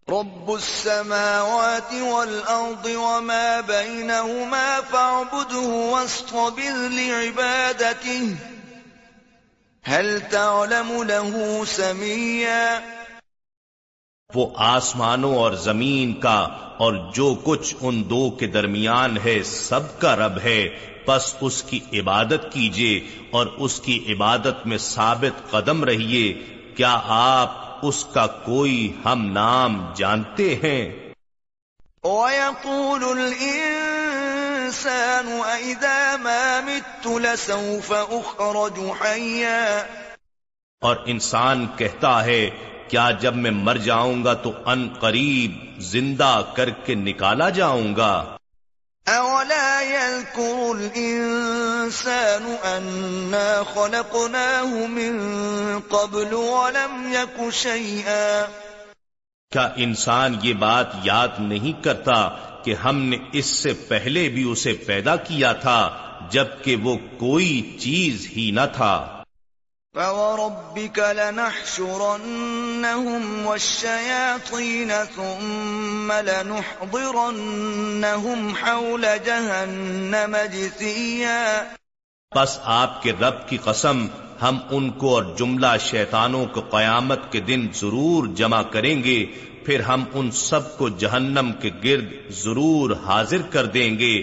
رب 0.10 0.52
السماوات 0.52 1.94
والأرض 1.94 2.86
وما 2.86 3.60
بينهما 3.66 4.80
فاعبده 4.92 5.70
واصطبر 5.70 6.90
لعبادته، 6.90 8.28
هل 9.90 10.20
تعلم 10.30 11.04
له 11.04 11.64
سميا؟ 11.68 12.80
وہ 14.30 14.46
آسمانوں 14.66 15.36
اور 15.36 15.52
زمین 15.62 16.14
کا 16.20 16.38
اور 16.78 16.94
جو 17.14 17.34
کچھ 17.44 17.74
ان 17.82 18.02
دو 18.10 18.30
کے 18.30 18.48
درمیان 18.48 19.18
ہے 19.26 19.36
سب 19.44 20.00
کا 20.00 20.16
رب 20.16 20.38
ہے 20.44 20.62
پس 21.06 21.36
اس 21.42 21.58
کی 21.64 21.80
عبادت 21.94 22.48
کیجیے 22.54 22.94
اور 23.32 23.48
اس 23.58 23.80
کی 23.80 23.98
عبادت 24.10 24.66
میں 24.68 24.78
ثابت 24.78 25.36
قدم 25.52 25.84
رہیے 25.84 26.26
کیا 26.76 26.94
آپ 27.10 27.86
اس 27.86 28.00
کا 28.14 28.26
کوئی 28.46 28.78
ہم 29.06 29.26
نام 29.32 29.78
جانتے 29.96 30.48
ہیں؟ 30.64 30.82
وَيَقُولُ 32.04 33.12
الْإِنسَانُ 33.12 34.08
أَإِذَا 35.42 36.16
مَا 36.22 36.60
مِتُّ 36.66 37.04
لَسَوْفَ 37.20 37.90
أُخْرَجُ 38.12 38.78
حَيًّا 39.02 39.84
اور 40.82 40.96
انسان 41.06 41.66
کہتا 41.78 42.14
ہے 42.26 42.42
کیا 42.94 43.12
جب 43.12 43.36
میں 43.36 43.52
مر 43.52 43.78
جاؤں 43.78 44.24
گا 44.24 44.34
تو 44.34 44.52
ان 44.66 44.88
قریب 45.00 45.52
زندہ 45.82 46.42
کر 46.54 46.70
کے 46.70 46.96
نکالا 46.96 47.50
جاؤں 47.50 47.96
گا؟ 47.96 48.38
أَوَلَا 49.08 49.82
يَذْكُرُ 49.82 50.76
الْإِنسَانُ 50.76 52.46
أَنَّا 52.64 53.64
خَلَقْنَاهُ 53.74 54.88
مِن 54.88 55.18
قَبْلُ 55.90 56.34
وَلَمْ 56.34 57.14
يَكُ 57.14 57.50
شَيْئًا. 57.52 58.46
کیا 59.52 59.70
انسان 59.76 60.36
یہ 60.42 60.54
بات 60.54 60.88
یاد 61.04 61.28
نہیں 61.40 61.84
کرتا 61.84 62.30
کہ 62.64 62.74
ہم 62.74 63.04
نے 63.04 63.18
اس 63.32 63.46
سے 63.46 63.74
پہلے 63.74 64.30
بھی 64.30 64.52
اسے 64.52 64.74
پیدا 64.74 65.16
کیا 65.16 65.54
تھا 65.54 65.98
جبکہ 66.30 66.76
وہ 66.76 66.98
کوئی 67.18 67.78
چیز 67.80 68.28
ہی 68.38 68.52
نہ 68.52 68.72
تھا؟ 68.74 69.23
فوربك 69.96 71.00
لنحشرنهم 71.00 72.46
والشياطين 73.48 74.94
ثم 75.16 76.12
لنحضرنهم 76.12 77.36
حول 78.56 79.06
جهنم 79.26 80.40
جثيا 80.54 81.38
پس 82.32 82.58
آپ 82.78 82.98
کے 83.04 83.12
رب 83.22 83.38
کی 83.50 83.58
قسم، 83.64 84.02
ہم 84.42 84.58
ان 84.70 84.90
کو 84.90 85.14
اور 85.14 85.30
جملہ 85.38 85.74
شیطانوں 85.80 86.46
کو 86.46 86.62
قیامت 86.72 87.32
کے 87.32 87.40
دن 87.40 87.70
ضرور 87.76 88.34
جمع 88.36 88.64
کریں 88.72 88.98
گے، 89.04 89.20
پھر 89.66 89.80
ہم 89.80 90.02
ان 90.14 90.28
سب 90.32 90.78
کو 90.78 90.86
جہنم 91.00 91.48
کے 91.62 91.70
گرد 91.84 92.10
ضرور 92.44 92.88
حاضر 93.06 93.42
کر 93.50 93.66
دیں 93.66 93.92
گے، 94.00 94.16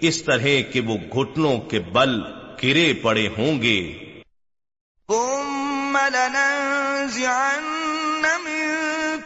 اس 0.00 0.16
طرح 0.22 0.46
کہ 0.72 0.80
وہ 0.80 0.96
گھٹنوں 1.12 1.56
کے 1.70 1.78
بل 1.92 2.20
گرے 2.62 2.92
پڑے 3.02 3.26
ہوں 3.38 3.54
گے۔ 3.62 4.09
ثم 5.10 5.96
لننزعن 5.96 7.62
من 8.44 8.66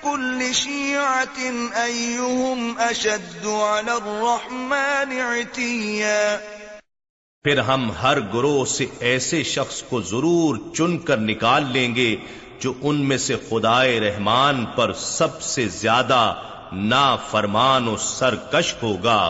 كل 0.02 0.54
شيعة 0.54 1.38
أيهم 1.84 2.78
أشد 2.78 3.46
على 3.46 3.92
الرحمن 3.92 5.12
عتيا 5.20 6.36
پھر 7.44 7.58
ہم 7.60 7.90
ہر 8.02 8.20
گروہ 8.34 8.64
سے 8.64 8.86
ایسے 9.00 9.42
شخص 9.42 9.82
کو 9.82 10.00
ضرور 10.00 10.56
چن 10.74 10.98
کر 10.98 11.16
نکال 11.16 11.64
لیں 11.72 11.94
گے 11.94 12.16
جو 12.60 12.72
ان 12.82 13.08
میں 13.08 13.18
سے 13.18 13.36
خدائے 13.50 14.00
رحمان 14.00 14.64
پر 14.66 14.92
سب 14.92 15.42
سے 15.42 15.68
زیادہ 15.68 16.22
نا 16.72 17.16
فرمان 17.30 17.88
و 17.88 17.96
سرکش 17.96 18.74
ہوگا۔ 18.82 19.20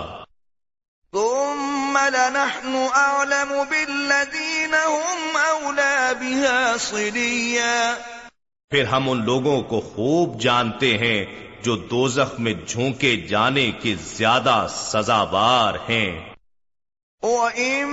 ثم 1.95 1.99
لنحن 1.99 2.87
أعلم 2.95 3.63
بالذين 3.71 4.75
هم 4.85 5.37
أولى 5.37 6.13
بها 6.21 6.77
صليا۔ 6.81 7.95
پھر 8.71 8.85
ہم 8.85 9.11
ان 9.11 9.25
لوگوں 9.25 9.63
کو 9.63 9.81
خوب 9.81 10.41
جانتے 10.41 10.99
ہیں 10.99 11.25
جو 11.63 11.77
دوزخ 11.77 12.41
میں 12.41 12.53
جھونکے 12.67 13.17
جانے 13.17 13.71
کے 13.71 13.95
زیادہ 14.05 14.67
سزاوار 14.71 15.75
ہیں۔ 15.91 16.21
وَإِن 17.23 17.89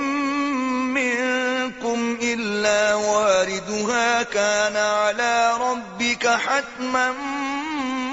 مِّنكُمْ 0.93 2.19
إِلَّا 2.19 2.95
وَارِدُهَا 2.95 4.21
كَانَ 4.29 4.77
عَلَى 4.77 5.51
رَبِّكَ 5.59 6.27
حَتْمًا 6.27 7.11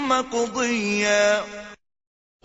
مَّقْضِيًّا۔ 0.09 1.43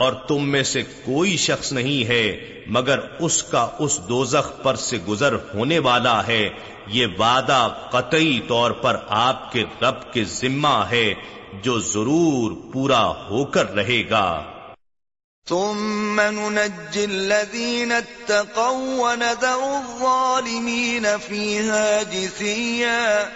اور 0.03 0.13
تم 0.13 0.49
میں 0.49 0.63
سے 0.63 0.83
کوئی 0.83 1.37
شخص 1.37 1.71
نہیں 1.71 2.07
ہے 2.07 2.37
مگر 2.67 2.99
اس 3.19 3.43
کا 3.43 3.69
اس 3.79 3.99
دوزخ 4.09 4.63
پر 4.63 4.75
سے 4.75 4.97
گزر 5.07 5.33
ہونے 5.33 5.79
والا 5.79 6.27
ہے۔ 6.27 6.49
یہ 6.87 7.07
وعدہ 7.19 7.67
قطعی 7.91 8.39
طور 8.47 8.71
پر 8.71 8.97
آپ 9.07 9.51
کے 9.51 9.63
رب 9.81 10.13
کے 10.13 10.23
ذمہ 10.23 10.85
ہے 10.91 11.13
جو 11.61 11.79
ضرور 11.79 12.73
پورا 12.73 13.07
ہو 13.07 13.45
کر 13.45 13.75
رہے 13.75 14.09
گا۔ 14.09 14.43
ثم 15.49 16.21
ننجي 16.21 17.03
الذين 17.03 17.91
اتقوا 17.91 19.09
ونذر 19.09 19.63
الظالمين 19.63 21.05
فيها 21.27 21.99
جثيا۔ 22.11 23.29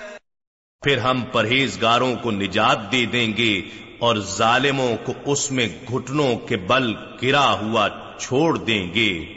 پھر 0.81 0.97
ہم 0.97 1.21
پرہیزگاروں 1.21 2.15
کو 2.15 2.31
نجات 2.31 2.91
دے 2.91 3.05
دیں 3.05 3.37
گے۔ 3.37 3.61
اور 3.99 4.15
ظالموں 4.15 4.95
کو 5.05 5.13
اس 5.25 5.51
میں 5.51 5.67
گھٹنوں 5.91 6.35
کے 6.35 6.57
بل 6.57 6.93
گرا 7.23 7.51
ہوا 7.53 7.87
چھوڑ 8.19 8.57
دیں 8.57 8.93
گے۔ 8.93 9.33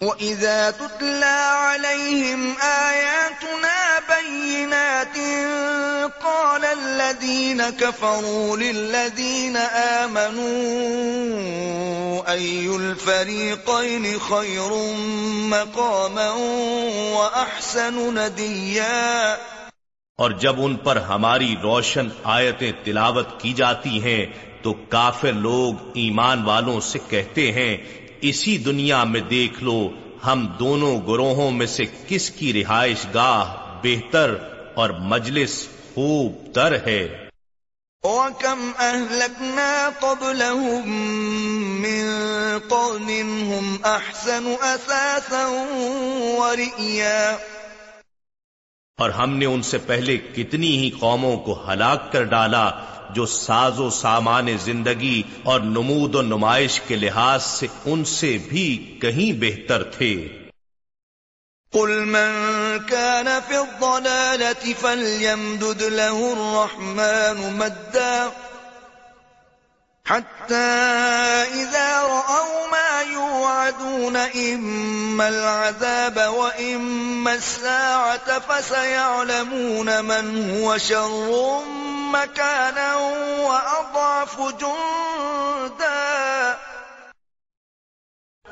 وَإِذَا 0.00 0.70
تُتْلَى 0.70 1.36
عَلَيْهِمْ 1.50 2.54
آيَاتُنَا 2.60 3.98
بَيِّنَاتٍ 4.08 5.16
قَالَ 6.22 6.64
الَّذِينَ 6.64 7.62
كَفَرُوا 7.80 8.56
لِلَّذِينَ 8.56 9.56
آمَنُوا 9.72 10.76
أَيُّ 12.32 12.76
الْفَرِيقَيْنِ 12.76 14.18
خَيْرٌ 14.28 14.94
مَقَامًا 15.48 16.30
وَأَحْسَنُ 17.16 18.12
نَدِيًّا 18.12 19.36
اور 20.18 20.30
جب 20.30 20.54
ان 20.58 20.76
پر 20.76 20.96
ہماری 20.96 21.54
روشن 21.62 22.08
آیتیں 22.24 22.72
تلاوت 22.84 23.40
کی 23.40 23.52
جاتی 23.52 24.02
ہیں، 24.02 24.26
تو 24.62 24.72
کافر 24.88 25.32
لوگ 25.32 25.74
ایمان 25.94 26.42
والوں 26.42 26.80
سے 26.80 26.98
کہتے 27.08 27.52
ہیں، 27.52 27.76
اسی 28.20 28.58
دنیا 28.58 29.04
میں 29.04 29.20
دیکھ 29.20 29.64
لو، 29.64 29.88
ہم 30.26 30.46
دونوں 30.58 31.00
گروہوں 31.08 31.50
میں 31.50 31.66
سے 31.66 31.84
کس 32.08 32.30
کی 32.30 32.52
رہائش 32.52 33.06
گاہ 33.14 33.54
بہتر 33.82 34.34
اور 34.74 34.90
مجلس 34.90 35.68
خوب 35.94 36.54
تر 36.54 36.76
ہے؟ 36.86 37.08
وَكَمْ 38.04 38.58
أَهْلَكْنَا 38.80 39.88
قَبْلَهُمْ 40.00 40.88
مِنْ 41.80 42.04
قَرْنٍ 42.68 43.10
هُمْ 43.42 43.76
أَحْسَنُ 43.84 44.56
أَثَاثًا 44.62 45.46
وَرِئِيًا 46.38 47.36
اور 49.00 49.10
ہم 49.10 49.36
نے 49.36 49.46
ان 49.46 49.62
سے 49.62 49.78
پہلے 49.78 50.16
کتنی 50.16 50.78
ہی 50.78 50.90
قوموں 50.90 51.36
کو 51.36 51.72
ہلاک 51.72 52.12
کر 52.12 52.22
ڈالا 52.22 52.70
جو 53.10 53.26
ساز 53.26 53.80
و 53.80 53.90
سامان 53.90 54.46
زندگی 54.64 55.22
اور 55.42 55.60
نمود 55.60 56.14
و 56.14 56.22
نمائش 56.22 56.80
کے 56.80 56.96
لحاظ 56.96 57.42
سے 57.44 57.66
ان 57.84 58.04
سے 58.04 58.38
بھی 58.48 58.98
کہیں 59.00 59.32
بہتر 59.40 59.82
تھے۔ 59.82 60.28
قل 61.72 62.04
من 62.04 62.32
كان 62.88 63.28
في 63.48 63.56
الضلالة 63.56 64.72
فليمدد 64.80 65.82
له 65.82 66.32
الرحمن 66.32 67.52
مدّا 67.52 68.28
حتى 70.10 70.84
إذا 71.54 72.02
رأوا 72.02 72.66
ما 72.70 73.02
يوعدون 73.12 74.16
إما 74.16 75.28
العذاب 75.28 76.18
وإما 76.34 77.32
الساعة 77.32 78.38
فسيعلمون 78.46 79.88
من 80.04 80.50
هو 80.50 80.78
شر 80.78 81.30
مكانا 82.12 82.94
وأضعف 83.38 84.60
جندا. 84.60 86.52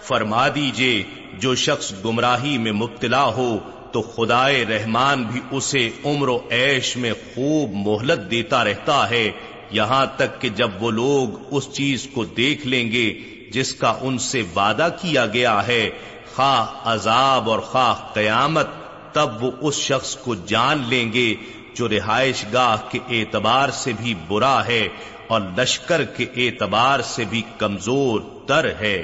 فرما 0.02 0.48
دیجیے، 0.48 1.04
جو 1.34 1.54
شخص 1.54 1.92
گمراہی 2.04 2.58
میں 2.58 2.72
مبتلا 2.72 3.24
ہو، 3.24 3.58
تو 3.92 4.02
خدائے 4.02 4.64
رحمان 4.64 5.22
بھی 5.22 5.40
اسے 5.50 5.90
عمر 6.04 6.28
و 6.28 6.38
عیش 6.50 6.96
میں 6.96 7.12
خوب 7.12 7.70
مہلت 7.72 8.30
دیتا 8.30 8.64
رہتا 8.64 9.10
ہے۔ 9.10 9.30
یہاں 9.74 10.06
تک 10.16 10.40
کہ 10.40 10.48
جب 10.48 10.82
وہ 10.82 10.90
لوگ 10.90 11.54
اس 11.56 11.68
چیز 11.72 12.08
کو 12.14 12.24
دیکھ 12.24 12.66
لیں 12.66 12.92
گے 12.92 13.06
جس 13.52 13.74
کا 13.74 13.98
ان 14.00 14.18
سے 14.18 14.42
وعدہ 14.56 14.88
کیا 15.02 15.26
گیا 15.26 15.66
ہے، 15.66 15.90
خواہ 16.34 16.92
عذاب 16.92 17.50
اور 17.50 17.58
خواہ 17.58 17.94
قیامت، 18.14 18.66
تب 19.12 19.44
وہ 19.44 19.50
اس 19.60 19.74
شخص 19.74 20.16
کو 20.16 20.34
جان 20.34 20.82
لیں 20.88 21.12
گے 21.12 21.34
جو 21.74 21.88
رہائش 21.88 22.44
گاہ 22.52 22.76
کے 22.90 22.98
اعتبار 23.10 23.68
سے 23.68 23.92
بھی 23.92 24.14
برا 24.28 24.66
ہے 24.66 24.88
اور 25.26 25.40
لشکر 25.56 26.04
کے 26.04 26.26
اعتبار 26.36 27.00
سے 27.00 27.24
بھی 27.24 27.42
کمزور 27.58 28.20
تر 28.46 28.68
ہے۔ 28.80 28.98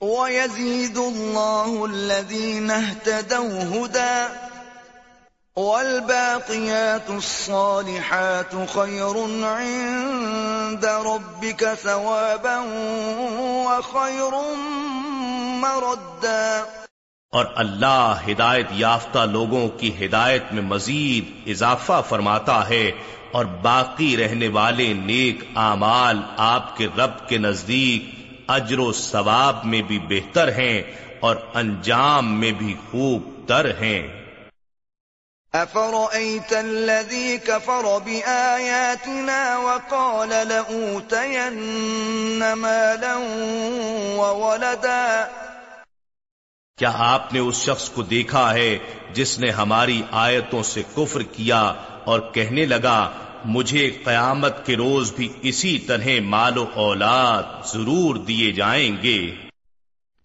وَيَزِيدُ 0.00 0.98
اللَّهُ 0.98 1.88
الَّذِينَ 1.88 2.72
اهْتَدَوْا 2.72 3.64
هُدًى 3.72 4.49
وَالْبَاقِيَاتُ 5.56 7.12
الصَّالِحَاتُ 7.12 8.56
خَيْرٌ 8.72 9.44
عِندَ 9.44 10.86
رَبِّكَ 10.86 11.66
ثَوَابًا 11.82 12.58
وَخَيْرٌ 13.66 14.56
مَرَدًّا. 15.60 16.64
اور 17.32 17.44
اللہ 17.54 18.14
ہدایت 18.28 18.66
یافتہ 18.70 19.18
لوگوں 19.18 19.68
کی 19.68 20.06
ہدایت 20.06 20.44
میں 20.52 20.62
مزید 20.62 21.48
اضافہ 21.48 22.02
فرماتا 22.08 22.68
ہے 22.68 22.90
اور 23.32 23.44
باقی 23.44 24.16
رہنے 24.16 24.48
والے 24.48 24.92
نیک 24.92 25.44
اعمال 25.56 26.20
آپ 26.36 26.76
کے 26.76 26.88
رب 26.98 27.28
کے 27.28 27.38
نزدیک 27.38 28.14
اجر 28.48 28.78
و 28.78 28.92
ثواب 28.92 29.64
میں 29.64 29.82
بھی 29.82 29.98
بہتر 29.98 30.52
ہیں 30.52 30.82
اور 31.20 31.36
انجام 31.54 32.40
میں 32.40 32.52
بھی 32.52 32.74
خوب 32.90 33.48
تر 33.48 33.70
ہیں۔ 33.80 34.19
أفرأيت 35.54 36.52
الذي 36.52 37.38
كفر 37.38 37.98
بآياتنا 37.98 39.58
وقال 39.58 40.28
لأوتين 40.28 42.52
مالا 42.52 43.16
وولدا؟ 44.16 45.28
کیا 46.78 46.92
آپ 46.98 47.32
نے 47.32 47.38
اس 47.38 47.56
شخص 47.56 47.90
کو 47.90 48.02
دیکھا 48.02 48.54
ہے 48.54 48.78
جس 49.12 49.38
نے 49.38 49.50
ہماری 49.50 50.02
آیتوں 50.10 50.62
سے 50.62 50.82
کفر 50.94 51.22
کیا 51.22 51.72
اور 52.04 52.20
کہنے 52.20 52.66
لگا، 52.66 53.10
مجھے 53.44 53.98
قیامت 54.04 54.66
کے 54.66 54.76
روز 54.76 55.12
بھی 55.12 55.28
اسی 55.42 55.78
طرح 55.78 56.08
مال 56.24 56.58
و 56.58 56.66
اولاد 56.74 57.42
ضرور 57.72 58.16
دیے 58.16 58.52
جائیں 58.52 58.96
گے؟ 59.02 59.49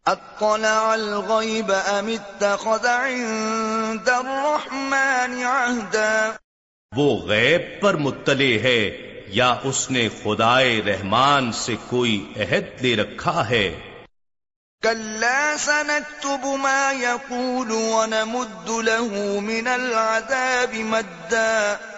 اطلع 0.06 0.92
الغیب 0.92 1.72
ام 1.72 2.08
اتخذ 2.08 2.86
عند 2.88 4.10
الرحمن 4.10 5.34
عہدا 5.44 6.36
وہ 6.92 7.08
غیب 7.28 7.62
پر 7.82 7.96
مطلع 8.00 8.50
ہے 8.64 8.82
یا 9.38 9.48
اس 9.64 9.90
نے 9.92 10.08
خدائے 10.24 10.82
رحمان 10.86 11.52
سے 11.62 11.76
کوئی 11.90 12.14
عہد 12.38 12.82
لے 12.82 12.96
رکھا 12.96 13.50
ہے؟ 13.50 13.66
كلا 14.84 15.56
سنكتب 15.58 16.46
ما 16.60 16.92
يقول 16.92 17.72
ونمد 17.72 18.70
له 18.84 19.40
من 19.40 19.68
العذاب 19.70 20.76
مدا. 20.86 21.95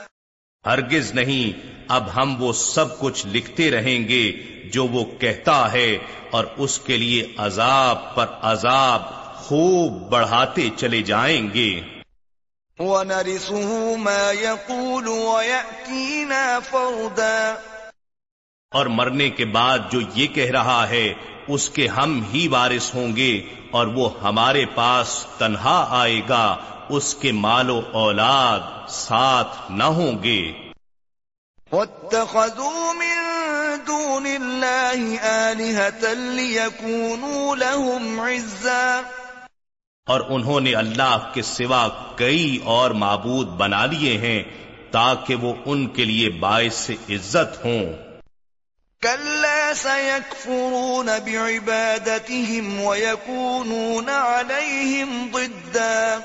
ہرگز 0.67 1.13
نہیں۔ 1.13 1.67
اب 1.87 2.03
ہم 2.15 2.43
وہ 2.43 2.53
سب 2.53 2.99
کچھ 2.99 3.27
لکھتے 3.27 3.71
رہیں 3.71 4.07
گے 4.07 4.31
جو 4.71 4.87
وہ 4.87 5.05
کہتا 5.19 5.71
ہے 5.71 5.97
اور 6.31 6.45
اس 6.57 6.79
کے 6.79 6.97
لیے 6.97 7.33
عذاب 7.37 8.15
پر 8.15 8.25
عذاب 8.41 9.01
خوب 9.35 10.09
بڑھاتے 10.09 10.69
چلے 10.77 11.01
جائیں 11.01 11.53
گے۔ 11.53 11.81
وَنَرِثُهُ 12.79 13.97
مَا 13.97 14.31
يَقُولُ 14.41 15.09
وَيَأْتِينَا 15.09 16.59
فَرْدًا۔ 16.59 17.55
اور 18.71 18.85
مرنے 18.85 19.29
کے 19.29 19.45
بعد 19.45 19.79
جو 19.91 19.99
یہ 20.13 20.27
کہہ 20.27 20.51
رہا 20.51 20.89
ہے 20.89 21.13
اس 21.47 21.69
کے 21.69 21.87
ہم 21.87 22.23
ہی 22.33 22.47
وارث 22.47 22.95
ہوں 22.95 23.15
گے 23.15 23.41
اور 23.71 23.87
وہ 23.87 24.09
ہمارے 24.23 24.65
پاس 24.75 25.25
تنہا 25.37 25.87
آئے 25.89 26.21
گا۔ 26.29 26.57
اس 26.89 27.15
کے 27.15 27.31
مال 27.31 27.69
و 27.69 27.81
اولاد 27.91 28.89
ساتھ 28.89 29.71
نہ 29.71 29.83
ہوں 29.83 30.23
گے۔ 30.23 30.53
واتخذوا 31.71 32.93
من 32.93 33.17
دون 33.87 34.25
الله 34.25 35.15
آلهة 35.23 36.13
ليكونوا 36.35 37.55
لهم 37.55 38.19
عزا۔ 38.19 39.01
اور 40.05 40.21
انہوں 40.29 40.59
نے 40.59 40.73
اللہ 40.73 41.29
کے 41.33 41.41
سوا 41.41 41.87
کئی 42.15 42.59
اور 42.63 42.91
معبود 42.91 43.47
بنا 43.47 43.85
لیے 43.85 44.17
ہیں 44.17 44.43
تاکہ 44.91 45.35
وہ 45.35 45.53
ان 45.65 45.87
کے 45.87 46.05
لیے 46.05 46.29
باعث 46.29 46.89
عزت 46.89 47.65
ہوں۔ 47.65 47.93
كلا 49.01 49.71
سيكفرون 49.75 51.05
بعبادتهم 51.05 52.79
ويكونون 52.79 54.09
عليهم 54.09 55.27
ضدا۔ 55.33 56.17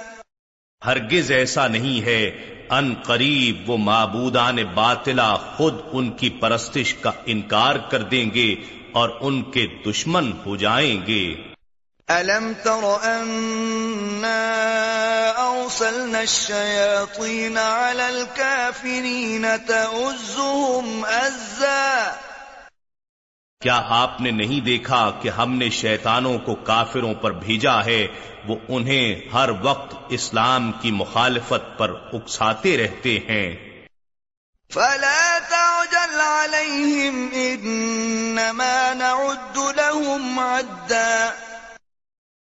ہرگز 0.87 1.30
ایسا 1.30 1.68
نہیں 1.68 2.07
ہے۔ 2.07 2.30
ان 2.70 2.95
قریب 3.03 3.70
وہ 3.70 3.76
معبودان 3.76 4.57
باطلا 4.57 5.37
خود 5.37 5.74
ان 5.93 6.11
کی 6.11 6.30
پرستش 6.30 6.95
کا 6.95 7.11
انکار 7.26 7.76
کر 7.76 8.03
دیں 8.03 8.30
گے 8.35 8.55
اور 8.93 9.09
ان 9.20 9.43
کے 9.43 9.66
دشمن 9.87 10.33
ہو 10.47 10.57
جائیں 10.57 11.07
گے۔ 11.07 11.35
ألم 12.11 12.53
تر 12.62 12.85
أنا 13.03 14.43
أرسلنا 15.37 16.18
الشياطين 16.18 17.57
على 17.57 18.03
الكافرين 18.03 19.45
تؤزهم 19.66 21.05
أزا 21.22 22.12
کیا 23.62 23.82
آپ 23.88 24.20
نے 24.20 24.30
نہیں 24.30 24.60
دیکھا 24.60 25.10
کہ 25.22 25.28
ہم 25.28 25.54
نے 25.54 25.70
شیطانوں 25.70 26.38
کو 26.38 26.54
کافروں 26.54 27.14
پر 27.14 27.32
بھیجا 27.32 27.84
ہے؟ 27.84 28.06
وہ 28.48 28.56
انہیں 28.68 29.20
ہر 29.32 29.50
وقت 29.62 29.94
اسلام 30.08 30.72
کی 30.80 30.90
مخالفت 30.90 31.78
پر 31.78 31.94
اکساتے 32.12 32.76
رہتے 32.76 33.18
ہیں۔ 33.28 33.56
فلا 34.70 35.38
تعجل 35.50 36.20
عليهم 36.20 37.26
إنما 37.32 38.92
نعد 38.94 39.56
لهم 39.56 40.38
عدا۔ 40.38 41.30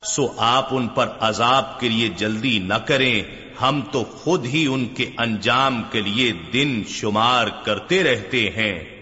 سو 0.05 0.33
آپ 0.37 0.67
ان 0.71 0.87
پر 0.87 1.07
عذاب 1.19 1.79
کے 1.79 1.89
لیے 1.89 2.09
جلدی 2.09 2.59
نہ 2.59 2.73
کریں۔ 2.73 3.23
ہم 3.61 3.81
تو 3.91 4.03
خود 4.03 4.45
ہی 4.45 4.67
ان 4.67 4.85
کے 4.85 5.11
انجام 5.17 5.83
کے 5.91 6.01
لیے 6.01 6.31
دن 6.31 6.83
شمار 6.89 7.47
کرتے 7.47 8.03
رہتے 8.03 8.49
ہیں۔ 8.49 8.98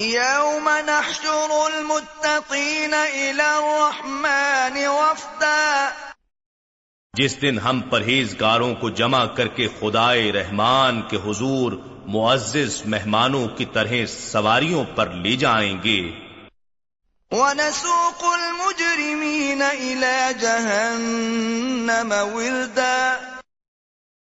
يوم 0.00 0.68
نحشر 0.86 1.50
المتقين 1.50 2.94
إلى 3.12 3.42
الرحمن 3.42 4.86
وفدا. 4.86 5.88
جس 7.16 7.42
دن 7.42 7.58
ہم 7.58 7.80
پرہیزگاروں 7.80 8.74
کو 8.74 8.90
جمع 8.90 9.24
کر 9.24 9.48
کے 9.48 9.68
خدائے 9.80 10.32
رحمان 10.32 11.02
کے 11.02 11.16
حضور 11.16 11.72
معزز 12.06 12.82
مہمانوں 12.86 13.48
کی 13.48 13.64
طرح 13.64 13.92
سواریوں 14.08 14.84
پر 14.94 15.10
لے 15.10 15.36
جائیں 15.36 15.82
گے۔ 15.84 16.10
ونسوق 17.30 18.24
المجرمين 18.24 19.62
إلى 19.62 20.32
جهنم 20.40 22.14
وردا. 22.34 23.18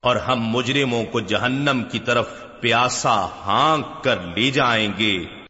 اور 0.02 0.16
ہم 0.16 0.48
مجرموں 0.48 1.04
کو 1.04 1.20
جہنم 1.20 1.82
کی 1.92 1.98
طرف 1.98 2.28
پیاسا 2.60 3.24
ہانک 3.24 4.04
کر 4.04 4.20
لے 4.20 4.50
جائیں 4.50 4.92
گے۔ 4.98 5.41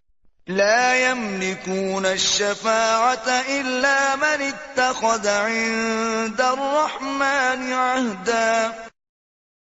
لا 0.48 1.10
يملكون 1.10 2.06
الشفاعة 2.06 3.42
إلا 3.48 4.14
من 4.14 4.42
اتخذ 4.42 5.28
عند 5.28 6.40
الرحمن 6.40 7.72
عهدا. 7.72 8.68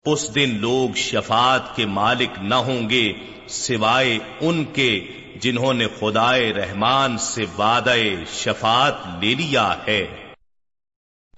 اس 0.04 0.34
دن 0.34 0.58
لوگ 0.60 0.94
شفاعت 0.96 1.76
کے 1.76 1.86
مالک 1.86 2.38
نہ 2.38 2.54
ہوں 2.54 2.90
گے 2.90 3.12
سوائے 3.48 4.18
ان 4.40 4.64
کے 4.64 5.00
جنہوں 5.40 5.74
نے 5.74 5.86
خدائے 6.00 6.52
رحمان 6.52 7.18
سے 7.18 7.46
وعدہ 7.58 7.94
شفاعت 8.32 8.94
لے 9.20 9.34
لیا 9.34 9.76
ہے۔ 9.86 10.32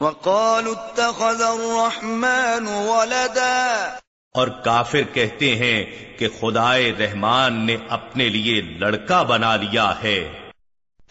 وقالوا 0.01 0.74
اتخذ 0.74 1.43
الرحمن 1.43 2.66
ولدا. 2.66 3.97
اور 4.37 4.49
کافر 4.49 5.03
کہتے 5.12 5.57
ہیں 5.57 5.84
کہ 6.18 6.28
خدائے 6.41 6.93
رحمان 6.93 7.66
نے 7.66 7.76
اپنے 7.89 8.28
لیے 8.28 8.61
لڑکا 8.61 9.22
بنا 9.22 9.57
لیا 9.57 9.95
ہے۔ 10.03 10.51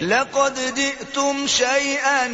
لقد 0.01 0.75
جئتم 0.75 1.45
شيئا 1.47 2.27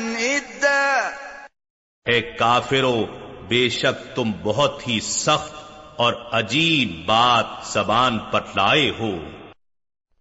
اے 2.06 2.22
کافرو 2.22 3.06
بے 3.48 3.70
شک 3.70 4.16
تم 4.16 4.32
بہت 4.44 4.88
ہی 4.88 5.00
سخت 5.00 5.54
اور 5.96 6.14
عجیب 6.32 7.06
بات 7.06 7.46
زبان 7.74 8.20
پر 8.20 8.42
لائے 8.56 8.90
ہو۔ 8.90 9.12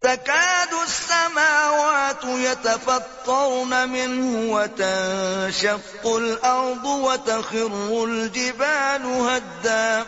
تكاد 0.01 0.73
السماوات 0.73 2.25
يتفطرن 2.25 3.75
منه 3.89 4.51
وتنشق 4.55 6.07
الأرض 6.07 6.85
وتخر 6.85 7.91
الجبال 7.91 9.03
هدا۔ 9.03 10.03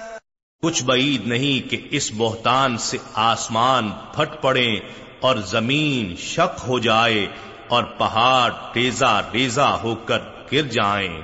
کچھ 0.62 0.84
بعید 0.84 1.26
نہیں 1.26 1.70
کہ 1.70 1.88
اس 1.90 2.10
بہتان 2.16 2.78
سے 2.78 2.98
آسمان 3.14 3.90
پھٹ 3.90 4.42
پڑے 4.42 4.74
اور 5.20 5.36
زمین 5.36 6.16
شک 6.16 6.60
ہو 6.66 6.78
جائے 6.78 7.26
اور 7.68 7.84
پہاڑ 7.84 8.52
ریزا 8.76 9.20
ریزا 9.32 9.74
ہو 9.82 9.94
کر 9.94 10.18
گر 10.52 10.62
جائیں۔ 10.62 11.20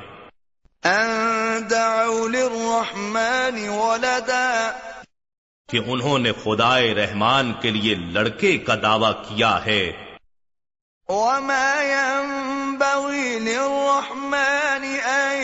للرحمن 2.29 3.69
ولدا۔ 3.69 4.71
کہ 5.69 5.81
انہوں 5.87 6.19
نے 6.19 6.33
خدائے 6.45 6.95
رحمان 6.95 7.53
کے 7.61 7.71
لیے 7.71 7.95
لڑکے 7.95 8.59
کا 8.59 8.75
دعویٰ 8.83 9.13
کیا 9.13 9.65
ہے۔ 9.65 9.93
وما 11.09 11.83
ينبغي 11.83 13.39
للرحمن 13.39 14.85
أن 15.05 15.43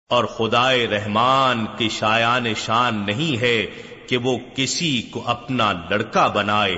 اور 0.09 0.25
خدائے 0.25 0.87
رحمان 0.87 1.67
کی 1.79 1.89
شایان 1.89 2.55
شان 2.55 3.07
نہیں 3.07 3.41
ہے 3.41 3.67
کہ 4.07 4.17
وہ 4.17 4.39
کسی 4.57 5.03
کو 5.03 5.29
اپنا 5.29 5.73
لڑکا 5.91 6.27
بنائے۔ 6.27 6.77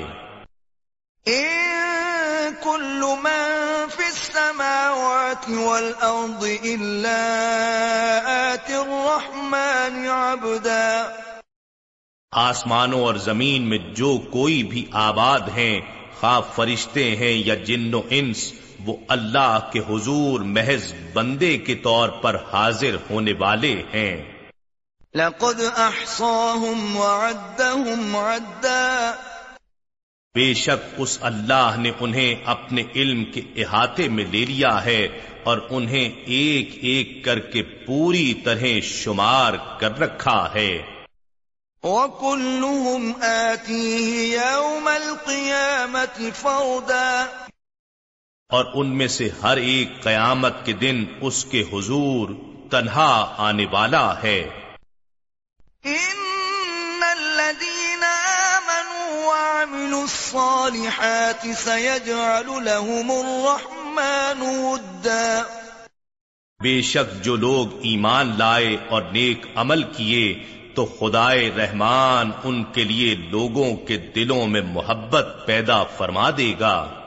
كل 2.64 3.02
من 3.22 3.84
في 3.96 4.04
السماوات 4.04 5.50
والأرض 5.50 6.44
إلا 6.44 7.20
آتي 8.52 8.74
الرحمن 8.74 10.06
عبدا۔ 10.08 11.06
آسمانوں 12.32 13.00
اور 13.00 13.14
زمین 13.14 13.62
میں 13.62 13.78
جو 13.78 14.18
کوئی 14.18 14.62
بھی 14.62 14.86
آباد 14.92 15.40
ہیں 15.40 15.80
خواہ 16.20 16.40
فرشتے 16.54 17.16
ہیں 17.16 17.32
یا 17.32 17.54
جن 17.54 17.94
و 17.94 18.02
انس 18.10 18.52
وہ 18.84 18.96
اللہ 19.08 19.70
کے 19.72 19.78
حضور 19.78 20.40
محض 20.40 20.94
بندے 21.12 21.58
کے 21.58 21.74
طور 21.74 22.08
پر 22.08 22.36
حاضر 22.52 22.96
ہونے 23.10 23.32
والے 23.38 23.82
ہیں۔ 23.94 24.32
لقد 25.14 25.60
أحصاهم 25.76 26.96
وعدهم 26.96 28.16
عدا۔ 28.16 29.12
بے 30.34 30.54
شک 30.54 30.94
اس 30.96 31.18
اللہ 31.20 31.74
نے 31.76 31.90
انہیں 32.00 32.34
اپنے 32.44 32.82
علم 32.94 33.24
کے 33.24 33.40
احاطے 33.56 34.08
میں 34.08 34.24
لے 34.24 34.44
لیا 34.44 34.84
ہے 34.84 35.08
اور 35.44 35.58
انہیں 35.70 36.10
ایک 36.24 36.78
ایک 36.82 37.24
کر 37.24 37.38
کے 37.38 37.62
پوری 37.62 38.34
طرح 38.34 38.80
شمار 38.82 39.52
کر 39.80 39.98
رکھا 39.98 40.48
ہے۔ 40.54 40.78
وكلهم 41.82 43.12
آتيه 43.22 44.30
يوم 44.32 44.88
القيامة 44.88 46.30
فردا۔ 46.34 47.26
اور 48.50 48.64
ان 48.74 48.98
میں 48.98 49.08
سے 49.08 49.28
ہر 49.42 49.56
ایک 49.56 50.02
قیامت 50.02 50.66
کے 50.66 50.72
دن 50.72 51.04
اس 51.20 51.44
کے 51.44 51.62
حضور 51.72 52.28
تنہا 52.70 53.34
آنے 53.38 53.66
والا 53.70 54.22
ہے۔ 54.22 54.48
إن 55.86 57.02
الذين 57.02 58.04
آمنوا 58.48 59.26
وعملوا 59.26 60.02
الصالحات 60.02 61.46
سيجعل 61.56 62.64
لهم 62.64 63.10
الرحمن 63.10 64.42
ودا۔ 64.42 65.42
بے 66.62 66.82
شک 66.82 67.24
جو 67.24 67.36
لوگ 67.36 67.74
ایمان 67.74 68.34
لائے 68.38 68.76
اور 68.90 69.02
نیک 69.02 69.46
عمل 69.54 69.82
کیے 69.82 70.42
تو 70.74 70.86
خدائے 70.86 71.50
رحمان 71.56 72.30
ان 72.44 72.64
کے 72.64 72.84
لیے 72.84 73.14
لوگوں 73.14 73.76
کے 73.76 73.96
دلوں 73.96 74.46
میں 74.46 74.60
محبت 74.60 75.42
پیدا 75.46 75.82
فرما 75.82 76.30
دے 76.30 76.54
گا۔ 76.60 76.99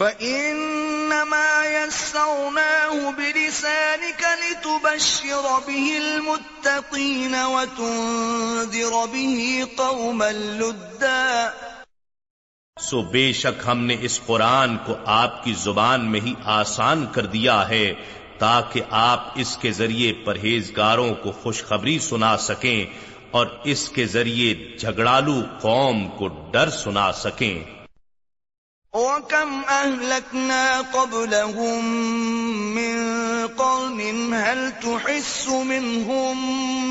فإنما 0.00 1.64
يسرناه 1.64 3.10
بلسانك 3.10 4.22
لتبشر 4.42 5.48
به 5.66 5.96
المتقين 5.96 7.34
وتنذر 7.34 9.06
به 9.06 9.66
قوما 9.76 10.30
لدا 10.30 11.50
سو 12.76 13.02
بے 13.02 13.32
شک 13.32 13.62
ہم 13.66 13.84
نے 13.84 13.96
اس 14.00 14.20
قرآن 14.26 14.76
کو 14.76 14.94
آپ 15.06 15.44
کی 15.44 15.52
زبان 15.52 16.10
میں 16.10 16.20
ہی 16.20 16.34
آسان 16.44 17.06
کر 17.12 17.26
دیا 17.26 17.68
ہے 17.68 17.94
تاکہ 18.38 18.82
آپ 18.90 19.26
اس 19.34 19.56
کے 19.56 19.72
ذریعے 19.72 20.12
پرہیزگاروں 20.24 21.14
کو 21.14 21.32
خوشخبری 21.32 21.98
سنا 21.98 22.36
سکیں 22.36 22.86
اور 23.30 23.46
اس 23.64 23.88
کے 23.88 24.06
ذریعے 24.06 24.54
جھگڑالو 24.76 25.40
قوم 25.60 26.08
کو 26.08 26.28
ڈر 26.50 26.70
سنا 26.70 27.12
سکیں۔ 27.12 27.79
وكم 28.94 29.62
أهلكنا 29.64 30.80
قبلهم 30.80 31.84
من 32.74 32.96
قرن 33.46 34.34
هل 34.34 34.72
تحس 34.72 35.48
منهم 35.48 36.36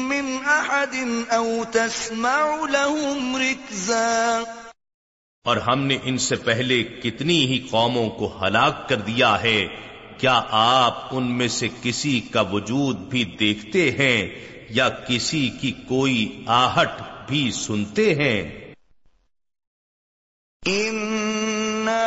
من 0.09 0.37
أحد 0.37 0.95
أو 1.29 1.63
تسمع 1.63 2.65
لهم 2.65 3.35
ركزا؟ 3.35 4.43
اور 5.45 5.57
ہم 5.57 5.83
نے 5.83 5.97
ان 6.03 6.17
سے 6.17 6.35
پہلے 6.35 6.83
کتنی 7.03 7.37
ہی 7.45 7.59
قوموں 7.71 8.09
کو 8.09 8.31
ہلاک 8.41 8.87
کر 8.89 9.01
دیا 9.01 9.35
ہے 9.43 9.59
کیا 10.17 10.41
آپ 10.51 11.07
ان 11.11 11.37
میں 11.37 11.47
سے 11.47 11.67
کسی 11.81 12.19
کا 12.31 12.41
وجود 12.51 12.97
بھی 13.09 13.23
دیکھتے 13.39 13.89
ہیں 13.91 14.17
یا 14.69 14.89
کسی 15.07 15.47
کی 15.61 15.71
کوئی 15.87 16.43
آہٹ 16.47 17.01
بھی 17.27 17.51
سنتے 17.51 18.13
ہیں؟ 18.15 18.69